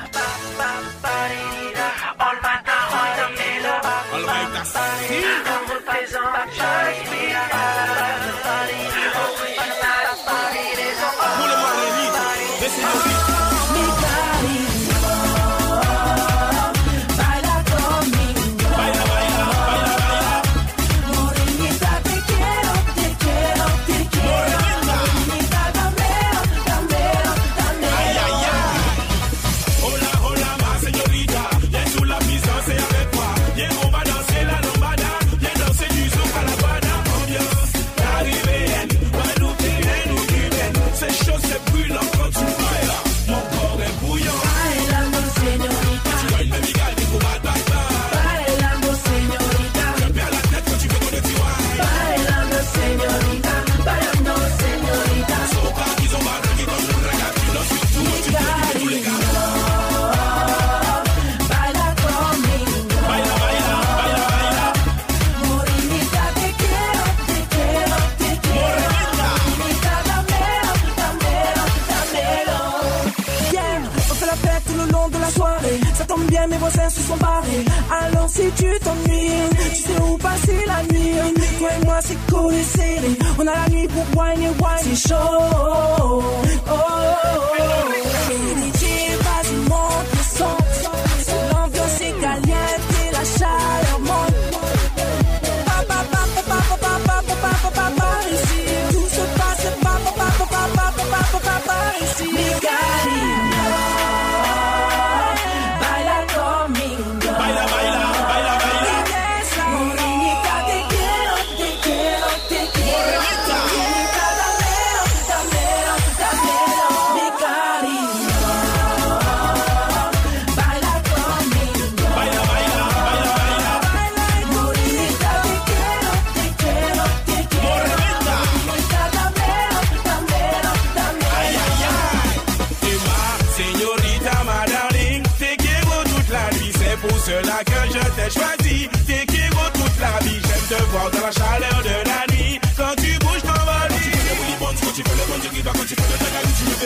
cela 137.26 137.64
que 137.64 137.82
je 137.94 138.04
t'ai 138.16 138.30
choisi. 138.30 138.90
T'es 139.08 139.26
qui 139.26 139.44
toute 139.74 140.00
la 140.00 140.20
vie. 140.26 140.42
J'aime 140.46 140.66
te 140.72 140.84
voir 140.92 141.10
dans 141.12 141.22
la 141.22 141.32
chaleur 141.32 141.80
de 141.90 141.96
la 142.10 142.22
nuit. 142.34 142.60
Quand 142.78 142.96
tu 143.02 143.12
bouges 143.20 143.44
ton 143.50 143.60
valise. 143.68 144.24
Quand 144.60 144.92
tu 144.96 145.04
fais 145.08 145.18
le 145.20 145.26
bon, 145.30 145.38
tu 145.42 145.50
fais 145.50 145.64
le 145.64 145.72
bon, 145.72 145.86
tu 145.88 145.96
fais 145.96 146.12
le 146.12 146.18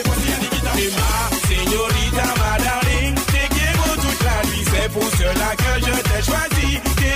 bon, 0.06 0.14
tu 0.14 0.86
ma 0.96 1.10
señorita, 1.48 2.26
ma 2.40 2.52
darling, 2.64 3.14
t'es 3.32 3.48
toute 4.02 4.22
la 4.28 4.38
nuit. 4.48 4.64
C'est 4.70 4.88
pour 4.92 5.08
cela 5.18 5.50
que 5.62 5.72
je 5.86 5.94
t'ai 6.08 6.22
choisi. 6.28 6.68
T'es 6.98 7.14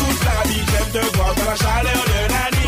toute 0.00 0.22
la 0.28 0.38
vie. 0.48 0.62
J'aime 0.70 0.90
te 0.94 1.16
voir 1.16 1.34
dans 1.34 1.50
la 1.50 1.56
chaleur 1.56 2.02
de 2.06 2.20
la 2.32 2.44
nuit. 2.50 2.59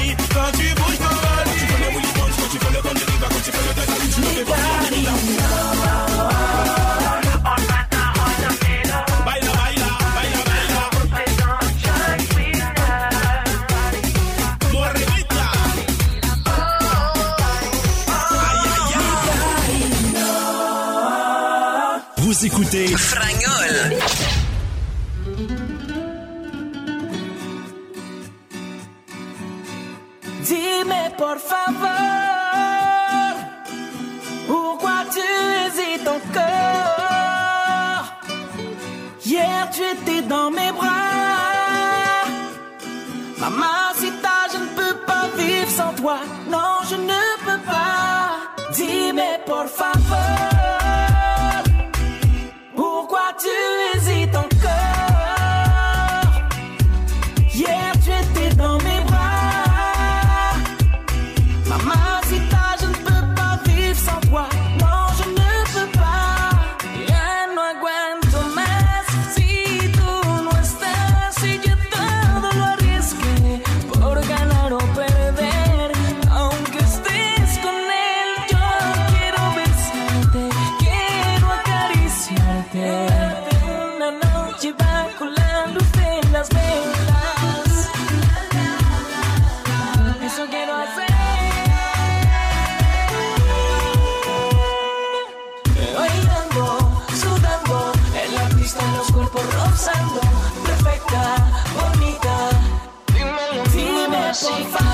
She 104.43 104.92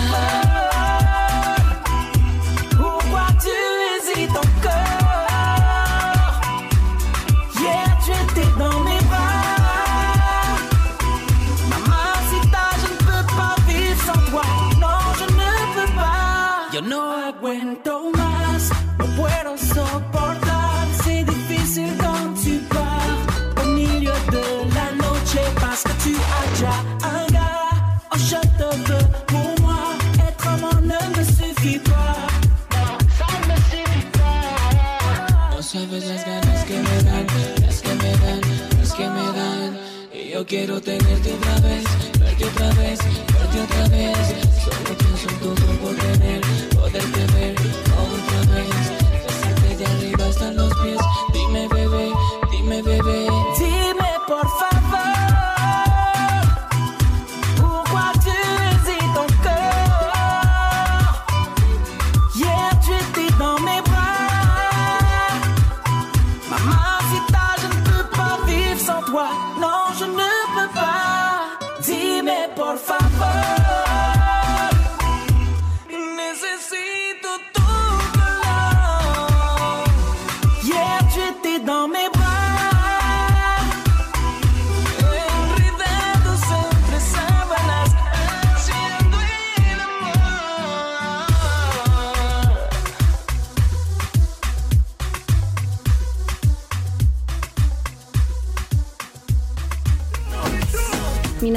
quiero 40.80 41.00
tenerte 41.00 41.32
otra 41.32 41.60
vez, 41.60 41.84
verte 42.18 42.44
otra 42.44 42.72
vez, 42.74 42.98
verte 43.32 43.60
otra 43.60 43.88
vez. 43.88 44.18
Solo 44.64 44.98
pienso 44.98 45.28
en 45.28 45.36
tu 45.38 45.54
cuerpo 45.54 45.88
tener, 46.00 46.40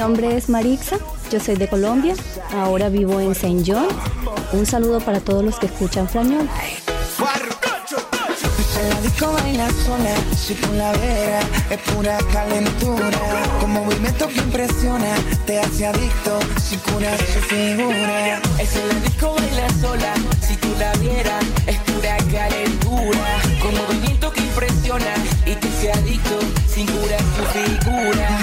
nombre 0.02 0.36
es 0.36 0.48
Marixa, 0.48 0.96
yo 1.30 1.38
soy 1.38 1.54
de 1.54 1.68
Colombia, 1.68 2.16
ahora 2.52 2.88
vivo 2.88 3.20
en 3.20 3.36
Saint 3.36 3.64
John. 3.64 3.86
Un 4.52 4.66
saludo 4.66 4.98
para 4.98 5.20
todos 5.20 5.44
los 5.44 5.60
que 5.60 5.66
escuchan 5.66 6.08
Frañol. 6.08 6.48
En 8.80 8.88
la 8.90 9.00
disco 9.00 9.32
baila 9.32 9.68
sola, 9.86 10.14
si 10.36 10.54
tú 10.54 10.72
la 10.72 10.90
veras, 10.90 11.44
es 11.70 11.78
pura 11.78 12.18
calentura. 12.32 13.20
Con 13.60 13.70
movimiento 13.70 14.26
que 14.26 14.40
impresiona, 14.40 15.14
te 15.46 15.60
hace 15.60 15.86
adicto, 15.86 16.40
sin 16.60 16.80
cura 16.80 17.16
su 17.18 17.40
figura. 17.54 18.42
Es 18.58 18.74
la 18.74 19.00
disco 19.04 19.36
baila 19.36 19.68
sola, 19.80 20.14
si 20.40 20.56
tú 20.56 20.68
la 20.80 20.92
vieras, 20.94 21.44
es 21.64 21.78
pura 21.78 22.16
calentura. 22.16 23.40
Con 23.62 23.72
movimiento 23.76 24.32
que 24.32 24.40
impresiona 24.40 25.14
y 25.46 25.54
te 25.54 25.68
hace 25.68 25.92
adicto, 25.92 26.40
sin 26.66 26.86
cura 26.86 27.18
su 27.36 27.44
figura. 27.56 28.41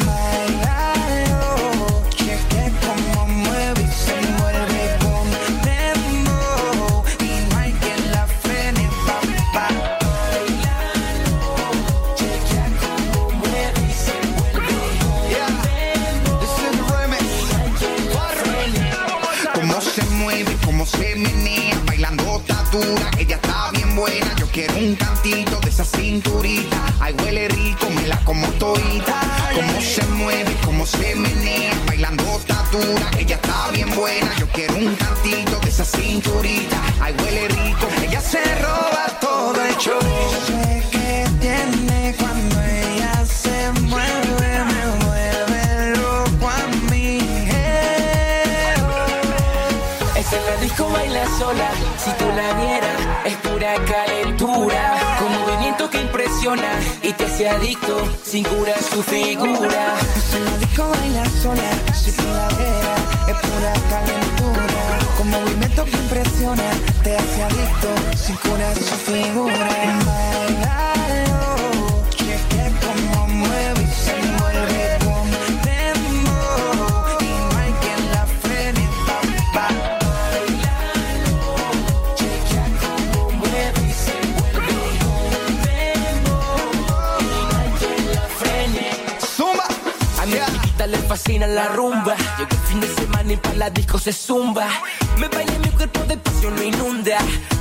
Se 30.89 31.15
menea, 31.15 31.73
bailando 31.85 32.23
está 32.37 32.63
dura, 32.71 33.11
ella 33.17 33.35
está 33.35 33.69
bien 33.71 33.93
buena. 33.95 34.35
Yo 34.37 34.47
quiero 34.47 34.75
un 34.75 34.95
cantito 34.95 35.59
de 35.59 35.69
esa 35.69 35.85
cinturita, 35.85 36.77
ay 37.01 37.15
huele 37.21 37.47
rico, 37.47 37.87
ella 38.01 38.21
se 38.21 38.43
roba 38.55 39.05
todo 39.21 39.63
el 39.63 39.75
show. 39.77 39.99
Sé 40.47 40.83
que 40.91 41.27
tiene 41.39 42.15
cuando 42.17 42.61
ella 42.61 43.25
se 43.25 43.71
mueve, 43.81 44.63
me 44.71 44.83
vuelve 45.05 45.97
loco 45.97 46.49
a 46.49 46.91
mí. 46.91 47.19
Es 50.15 50.33
en 50.33 50.45
la 50.45 50.55
disco 50.61 50.89
baila 50.89 51.25
sola, 51.37 51.69
si 52.03 52.11
tú 52.13 52.25
la 52.35 52.53
vieras, 52.53 52.99
es 53.25 53.35
pura 53.37 53.75
calentura. 53.85 55.17
Con 55.19 55.31
movimiento 55.39 55.89
que 55.89 56.01
impresiona 56.01 56.71
y 57.03 57.13
te 57.13 57.25
hace 57.25 57.49
adicto, 57.49 58.07
sin 58.23 58.43
cura 58.43 58.73
su 58.91 59.03
figura. 59.03 59.95
En 60.79 60.85
la 60.85 60.93
disco 60.93 61.01
baila 61.01 61.25
sola, 61.41 61.69
si 61.93 62.11
vieras, 62.11 63.01
es 63.27 63.35
pura 63.35 63.73
calentura. 63.89 64.81
Con 65.17 65.29
movimiento 65.29 65.83
que 65.83 65.91
impresiona, 65.91 66.63
te 67.03 67.17
hace 67.17 67.43
adicto, 67.43 67.89
sin 68.15 68.35
cura 68.37 68.73
su 68.75 68.95
figura. 68.95 69.99
Bailalo, 70.05 71.58
fascina 91.39 91.47
la 91.47 91.67
rumba. 91.69 92.15
Llega 92.37 92.49
el 92.51 92.67
fin 92.67 92.79
de 92.79 92.87
semana 92.87 93.33
y 93.33 93.37
para 93.37 93.55
la 93.55 93.69
disco 93.69 93.97
se 93.99 94.11
zumba. 94.11 94.67
Me 95.17 95.27
baila 95.27 95.57
mi 95.59 95.69
cuerpo 95.69 96.01
de 96.05 96.17
pasión 96.17 96.55
lo 96.55 96.63
inunda. 96.63 97.17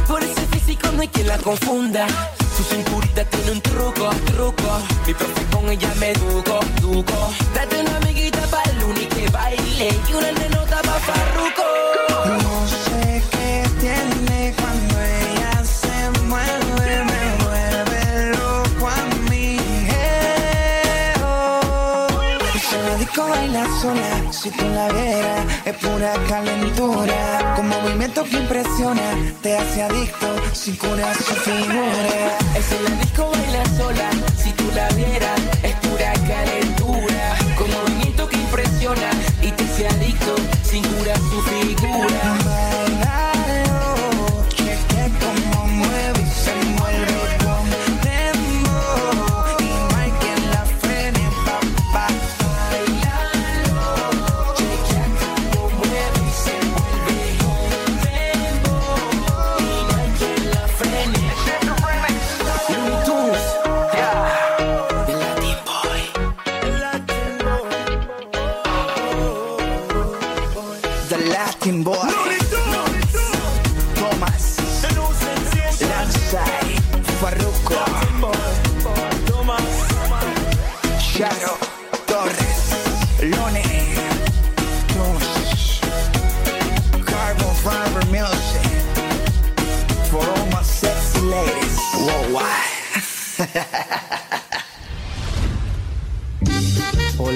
Por 0.07 0.23
ese 0.23 0.41
físico 0.47 0.91
no 0.93 1.03
hay 1.03 1.09
quien 1.09 1.27
la 1.29 1.39
confunda. 1.39 2.07
Su 2.57 2.65
cinturita 2.65 3.25
tiene 3.25 3.53
un 3.53 3.61
truco, 3.61 4.11
truco. 4.27 4.81
Mi 5.07 5.15
profe 5.15 5.45
con 5.53 5.69
ella 5.69 5.93
me 5.99 6.11
educo, 6.11 6.61
educo. 6.79 7.33
Date 7.55 7.81
una 7.81 7.97
amiguita 7.99 8.41
para 8.51 8.71
el 8.71 8.85
único 8.85 9.17
que 9.17 9.29
baile. 9.31 9.97
Y 10.09 10.15
una 10.15 10.33
nenota 10.33 10.83
pa' 10.83 11.01
farruco. 11.07 11.65
No 12.43 12.67
sé 12.67 13.23
qué 13.31 13.69
tiene 13.81 14.55
cuando 14.61 14.95
ella 15.01 15.65
se 15.65 16.21
mueve, 16.25 17.05
baila 23.29 23.65
sola, 23.81 24.33
si 24.33 24.51
tú 24.51 24.65
la 24.69 24.89
vieras, 24.89 25.47
es 25.65 25.77
pura 25.77 26.13
calentura. 26.29 27.55
Con 27.57 27.69
movimiento 27.69 28.25
que 28.25 28.39
impresiona, 28.39 29.03
te 29.43 29.57
hace 29.57 29.83
adicto, 29.83 30.29
sin 30.53 30.77
cura 30.77 31.15
su 31.15 31.35
figura. 31.35 32.39
La 32.55 32.97
disco 33.01 33.31
baila 33.31 33.65
sola, 33.77 34.11
si 34.37 34.51
tú 34.53 34.65
la 34.75 34.89
vieras, 34.91 35.41
es 35.63 35.75
pura 35.77 36.13
calentura. 36.13 36.68
shadow. 81.19 81.68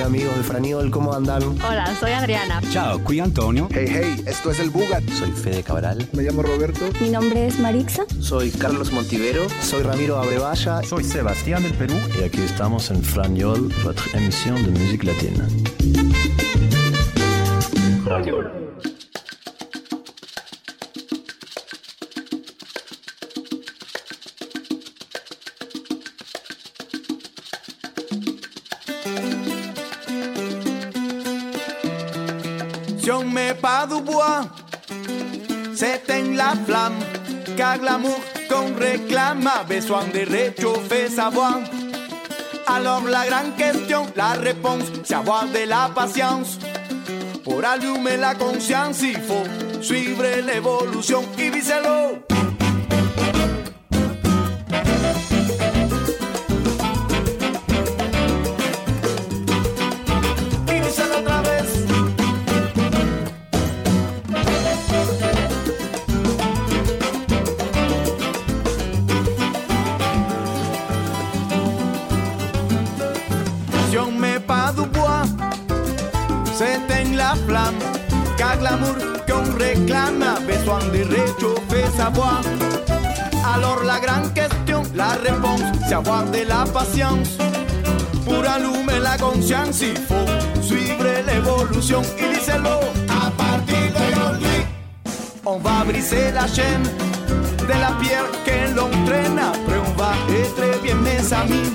Amigos 0.02 0.36
de 0.36 0.42
Franiol, 0.42 0.90
¿cómo 0.90 1.12
andan? 1.14 1.42
Hola, 1.42 1.94
soy 1.98 2.12
Adriana. 2.12 2.60
Ciao, 2.70 3.02
qui 3.04 3.20
Antonio. 3.20 3.68
Hey, 3.70 3.86
hey, 3.88 4.24
esto 4.26 4.50
es 4.50 4.58
el 4.58 4.70
Bugat. 4.70 5.02
Soy 5.10 5.30
Fede 5.30 5.62
Cabral. 5.62 6.08
Me 6.12 6.22
llamo 6.22 6.42
Roberto. 6.42 6.80
Mi 7.00 7.08
nombre 7.08 7.46
es 7.46 7.58
Marixa. 7.58 8.04
Soy 8.20 8.50
Carlos 8.50 8.92
Montivero. 8.92 9.46
Soy 9.60 9.82
Ramiro 9.82 10.18
Abrevaya. 10.18 10.82
Soy 10.82 11.04
Sebastián 11.04 11.62
del 11.62 11.74
Perú. 11.74 11.94
Y 12.20 12.24
aquí 12.24 12.40
estamos 12.40 12.90
en 12.90 13.02
Franiol, 13.02 13.72
votre 13.84 14.16
émission 14.16 14.62
de 14.64 14.70
musique 14.70 15.04
latine. 15.04 16.01
La 36.52 36.64
flamme, 36.64 36.98
car 37.56 37.78
l'amour 37.82 38.20
qu'on 38.48 38.74
réclame 38.78 39.46
a 39.46 39.64
besoin 39.64 40.04
de 40.12 40.20
réchauffer 40.30 41.08
sa. 41.08 41.30
Alors 42.66 43.04
la 43.06 43.26
grande 43.26 43.56
question, 43.56 44.06
la 44.16 44.32
réponse, 44.32 44.84
c'est 45.04 45.14
avoir 45.14 45.46
de 45.46 45.68
la 45.68 45.90
patience. 45.94 46.58
Pour 47.44 47.64
allumer 47.64 48.16
la 48.18 48.34
conscience, 48.34 49.02
il 49.02 49.20
faut 49.20 49.82
suivre 49.82 50.24
l'évolution 50.46 51.22
y 51.38 51.50
viser-le. 51.50 52.31
Voix. 82.14 82.40
Alors 83.54 83.82
la 83.84 83.98
grande 84.00 84.32
question, 84.34 84.82
la 84.94 85.10
réponse, 85.10 85.62
c'est 85.86 85.94
avoir 85.94 86.24
de 86.24 86.48
la 86.48 86.64
patience. 86.72 87.36
Pour 88.24 88.44
allumer 88.48 89.00
la 89.00 89.16
conscience, 89.18 89.80
il 89.82 89.96
faut 89.96 90.62
suivre 90.62 91.04
l'évolution. 91.26 92.02
Y 92.18 92.34
díselo 92.34 92.80
a 93.08 93.30
partir 93.30 93.92
d'aujourd'hui. 93.94 94.66
On 95.44 95.58
va 95.58 95.84
briser 95.84 96.30
la 96.32 96.46
chaîne 96.46 96.84
de 97.58 97.74
la 97.80 97.92
pierre 98.00 98.30
que 98.46 98.74
l'on 98.76 98.90
traîne. 99.06 99.38
Après, 99.38 99.78
on 99.86 99.92
va 100.00 100.12
être 100.30 100.82
bien, 100.82 100.94
mes 100.94 101.32
amis. 101.32 101.70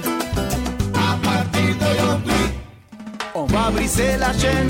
A 0.95 1.17
partir 1.25 1.75
d'aujourd'hui, 1.81 2.45
on 3.35 3.45
va 3.45 3.69
briser 3.71 4.17
la 4.17 4.31
chaîne 4.33 4.69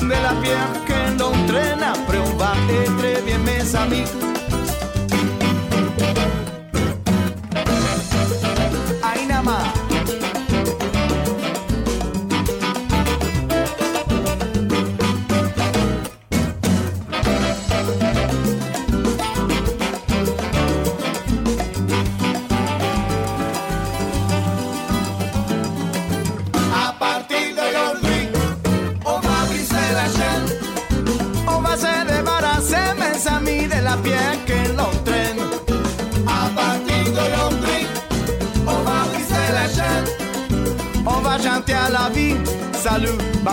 de 0.00 0.08
la 0.08 0.34
pierre 0.40 0.72
que 0.86 1.18
l'on 1.18 1.32
traîne. 1.46 1.82
Après, 1.82 2.18
on 2.18 2.36
va 2.36 2.52
être 2.70 3.24
bien, 3.24 3.38
mes 3.38 3.76
amis. 3.76 4.31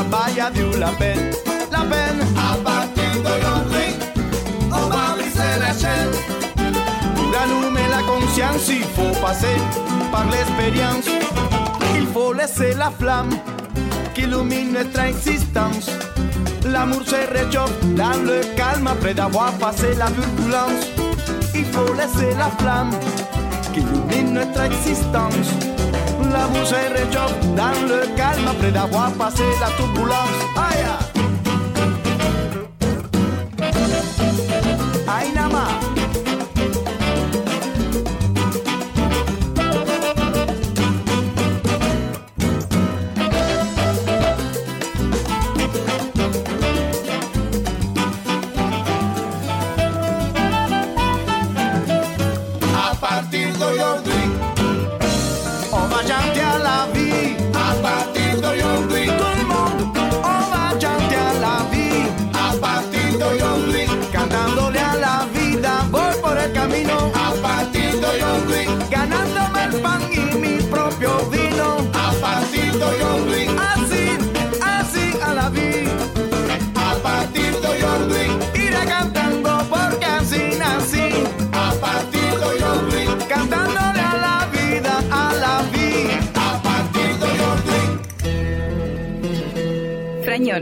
Bye, 0.05 0.39
adieu, 0.39 0.71
la 0.79 0.87
peine. 0.87 1.31
La 1.71 1.79
peine. 1.79 2.21
À 2.37 2.55
partir 2.63 3.11
d'aujourd'hui, 3.17 3.93
on 4.71 4.87
va 4.87 5.15
briser 5.15 5.59
la 5.59 5.73
chaîne. 5.73 6.39
La 7.89 8.05
conscience, 8.05 8.69
il 8.69 8.83
faut 8.83 9.19
passer 9.21 9.57
par 10.11 10.25
l'expérience. 10.29 11.05
Il 11.95 12.07
faut 12.07 12.33
laisser 12.33 12.73
la 12.75 12.91
flamme 12.91 13.29
qui 14.13 14.21
illumine 14.21 14.73
notre 14.73 14.99
existence. 15.01 15.89
L'amour 16.65 17.01
se 17.05 17.15
réchauffe 17.15 17.77
dans 17.95 18.17
le 18.23 18.41
calme 18.55 18.87
après 18.87 19.13
d'avoir 19.13 19.51
passé 19.53 19.95
la 19.97 20.07
turbulence. 20.07 20.85
Il 21.55 21.65
faut 21.65 21.93
laisser 21.93 22.35
la 22.37 22.49
flamme 22.59 22.91
qui 23.73 23.81
illumine 23.81 24.33
notre 24.33 24.61
existence. 24.61 25.78
L'amour 26.31 26.65
se 26.65 26.75
réchauffe 26.75 27.39
dans 27.55 27.87
le 27.87 28.15
calme 28.15 28.47
après 28.47 28.71
d'avoir 28.71 29.11
passé 29.13 29.43
la 29.59 29.67
turbulence. 29.77 30.68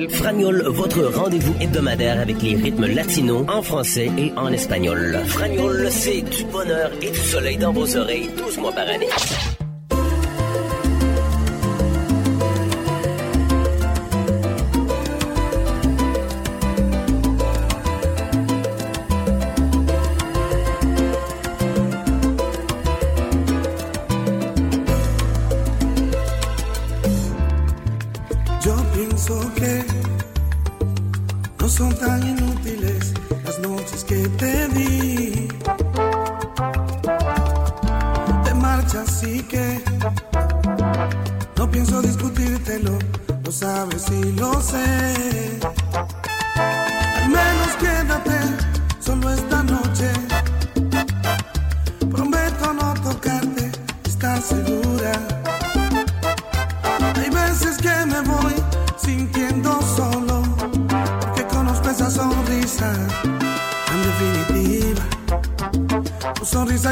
Fragnol. 0.10 0.64
Votre 0.68 1.04
rendez-vous 1.06 1.56
hebdomadaire 1.60 2.20
avec 2.20 2.41
les 2.41 2.56
rythmes 2.56 2.86
latinos 2.86 3.45
en 3.48 3.62
français 3.62 4.12
et 4.18 4.32
en 4.38 4.52
espagnol. 4.52 5.20
Fragnol, 5.26 5.88
c'est 5.89 6.22
du 6.22 6.43
bonheur 6.45 6.91
et 7.02 7.10
du 7.10 7.20
soleil 7.20 7.58
dans 7.58 7.74
vos 7.74 7.98
oreilles 7.98 8.30
12 8.38 8.58
mois 8.58 8.72
par 8.72 8.88
année. 8.88 9.10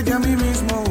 Que 0.03 0.11
a 0.11 0.19
mí 0.19 0.35
mismo 0.35 0.84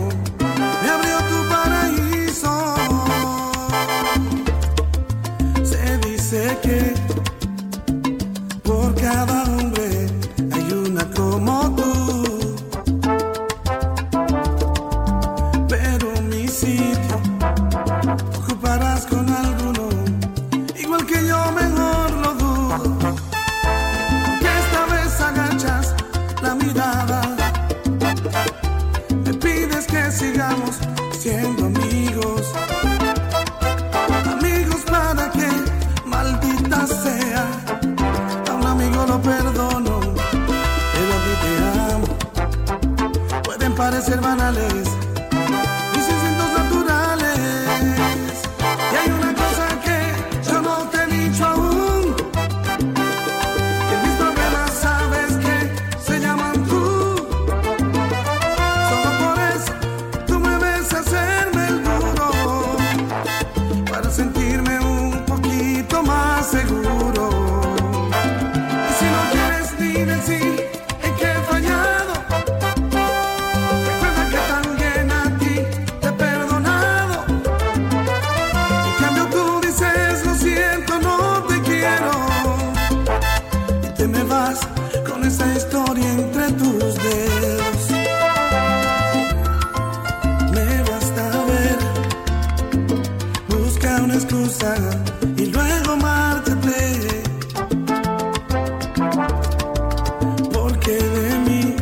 de 100.96 101.38
mí 101.38 101.76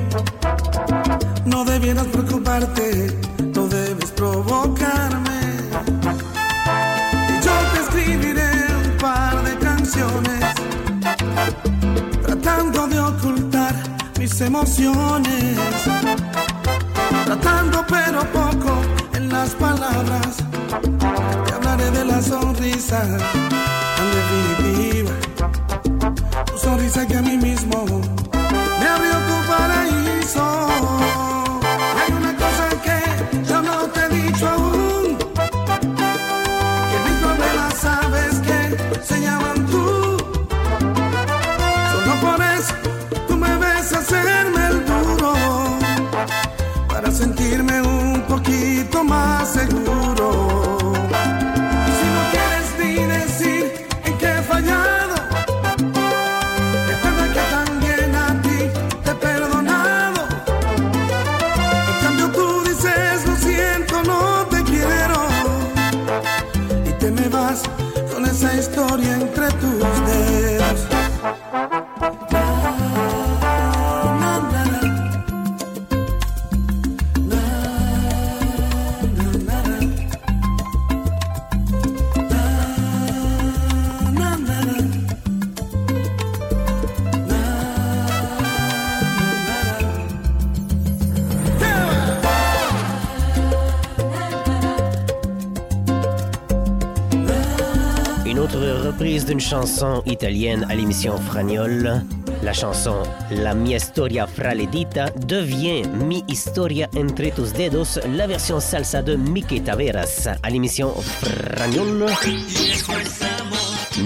no 1.45 1.65
debieras 1.65 2.07
preocuparte, 2.07 3.19
no 3.55 3.67
debes 3.69 4.11
provocarme. 4.13 5.41
Y 7.29 7.45
yo 7.45 7.53
te 7.73 7.81
escribiré 7.81 8.51
un 8.85 8.97
par 8.99 9.43
de 9.45 9.59
canciones, 9.59 10.45
tratando 12.23 12.87
de 12.89 13.01
ocultar 13.01 13.75
mis 14.19 14.41
emociones, 14.41 15.59
tratando 17.27 17.85
pero 17.89 18.21
poco 18.33 18.83
en 19.15 19.29
las 19.29 19.51
palabras. 19.51 20.37
Te 21.47 21.53
hablaré 21.53 21.91
de 21.91 22.05
la 22.05 22.23
sonrisa, 22.23 23.03
en 24.03 24.09
definitiva, 24.19 25.13
tu 26.47 26.59
sonrisa 26.59 27.07
que 27.07 27.17
a 27.17 27.23
mí 27.23 27.37
mismo 27.37 27.85
más. 49.13 49.82
Italienne 100.07 100.67
à 100.69 100.75
l'émission 100.75 101.17
Fragnol. 101.17 102.03
La 102.43 102.53
chanson 102.53 103.03
La 103.31 103.55
mia 103.55 103.79
storia 103.79 104.27
fraledita 104.27 105.07
devient 105.27 105.83
Mi 105.89 106.25
historia 106.29 106.89
entre 106.97 107.31
tus 107.35 107.53
dedos, 107.53 107.99
la 108.17 108.27
version 108.27 108.61
salsa 108.61 109.03
de 109.03 109.17
Mickey 109.17 109.61
Taveras 109.61 110.29
à 110.43 110.51
l'émission 110.51 110.93
Fragnol. 110.95 112.07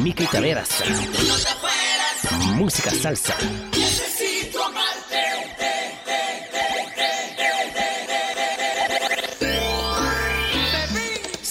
Mickey 0.03 0.27
Taveras. 0.27 0.83
Música 2.57 2.91
salsa. 2.91 3.35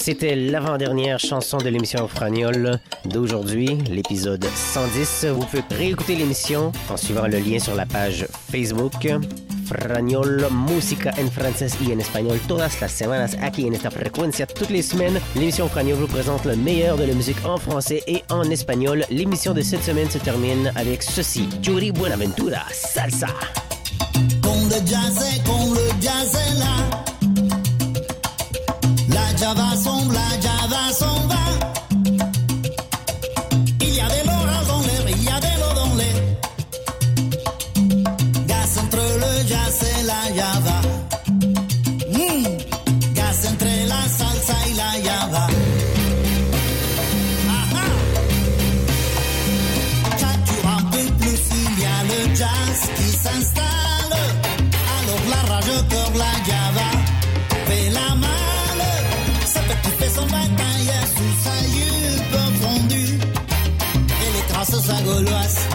C'était 0.05 0.35
l'avant-dernière 0.35 1.17
chanson 1.17 1.57
de 1.57 1.67
l'émission 1.67 2.07
Fragnol 2.07 2.79
d'aujourd'hui, 3.05 3.69
l'épisode 3.89 4.45
110. 4.45 5.25
Vous 5.33 5.43
pouvez 5.47 5.63
réécouter 5.71 6.15
l'émission 6.15 6.71
en 6.91 6.95
suivant 6.95 7.25
le 7.25 7.39
lien 7.39 7.57
sur 7.57 7.73
la 7.73 7.87
page 7.87 8.27
Facebook. 8.51 9.07
Fragnol, 9.65 10.47
música 10.51 11.11
en 11.19 11.31
francés 11.31 11.71
y 11.81 11.91
en 11.91 11.97
español 11.97 12.37
todas 12.47 12.79
las 12.81 12.91
semanas 12.91 13.35
aquí 13.41 13.67
en 13.67 13.73
esta 13.73 13.89
frecuencia. 13.89 14.45
Toutes 14.45 14.69
les 14.69 14.83
semaines, 14.83 15.19
l'émission 15.35 15.67
Fragnol 15.67 15.97
vous 15.97 16.05
présente 16.05 16.45
le 16.45 16.55
meilleur 16.55 16.97
de 16.97 17.05
la 17.05 17.13
musique 17.15 17.43
en 17.43 17.57
français 17.57 18.03
et 18.05 18.21
en 18.29 18.43
espagnol. 18.43 19.05
L'émission 19.09 19.55
de 19.55 19.61
cette 19.61 19.83
semaine 19.83 20.11
se 20.11 20.19
termine 20.19 20.71
avec 20.75 21.01
ceci. 21.01 21.49
Yuri 21.63 21.91
Buenaventura, 21.91 22.61
salsa. 22.71 23.25
La 29.45 29.53
java 29.53 29.75
s'en, 29.75 30.54
gauloise 64.87 65.67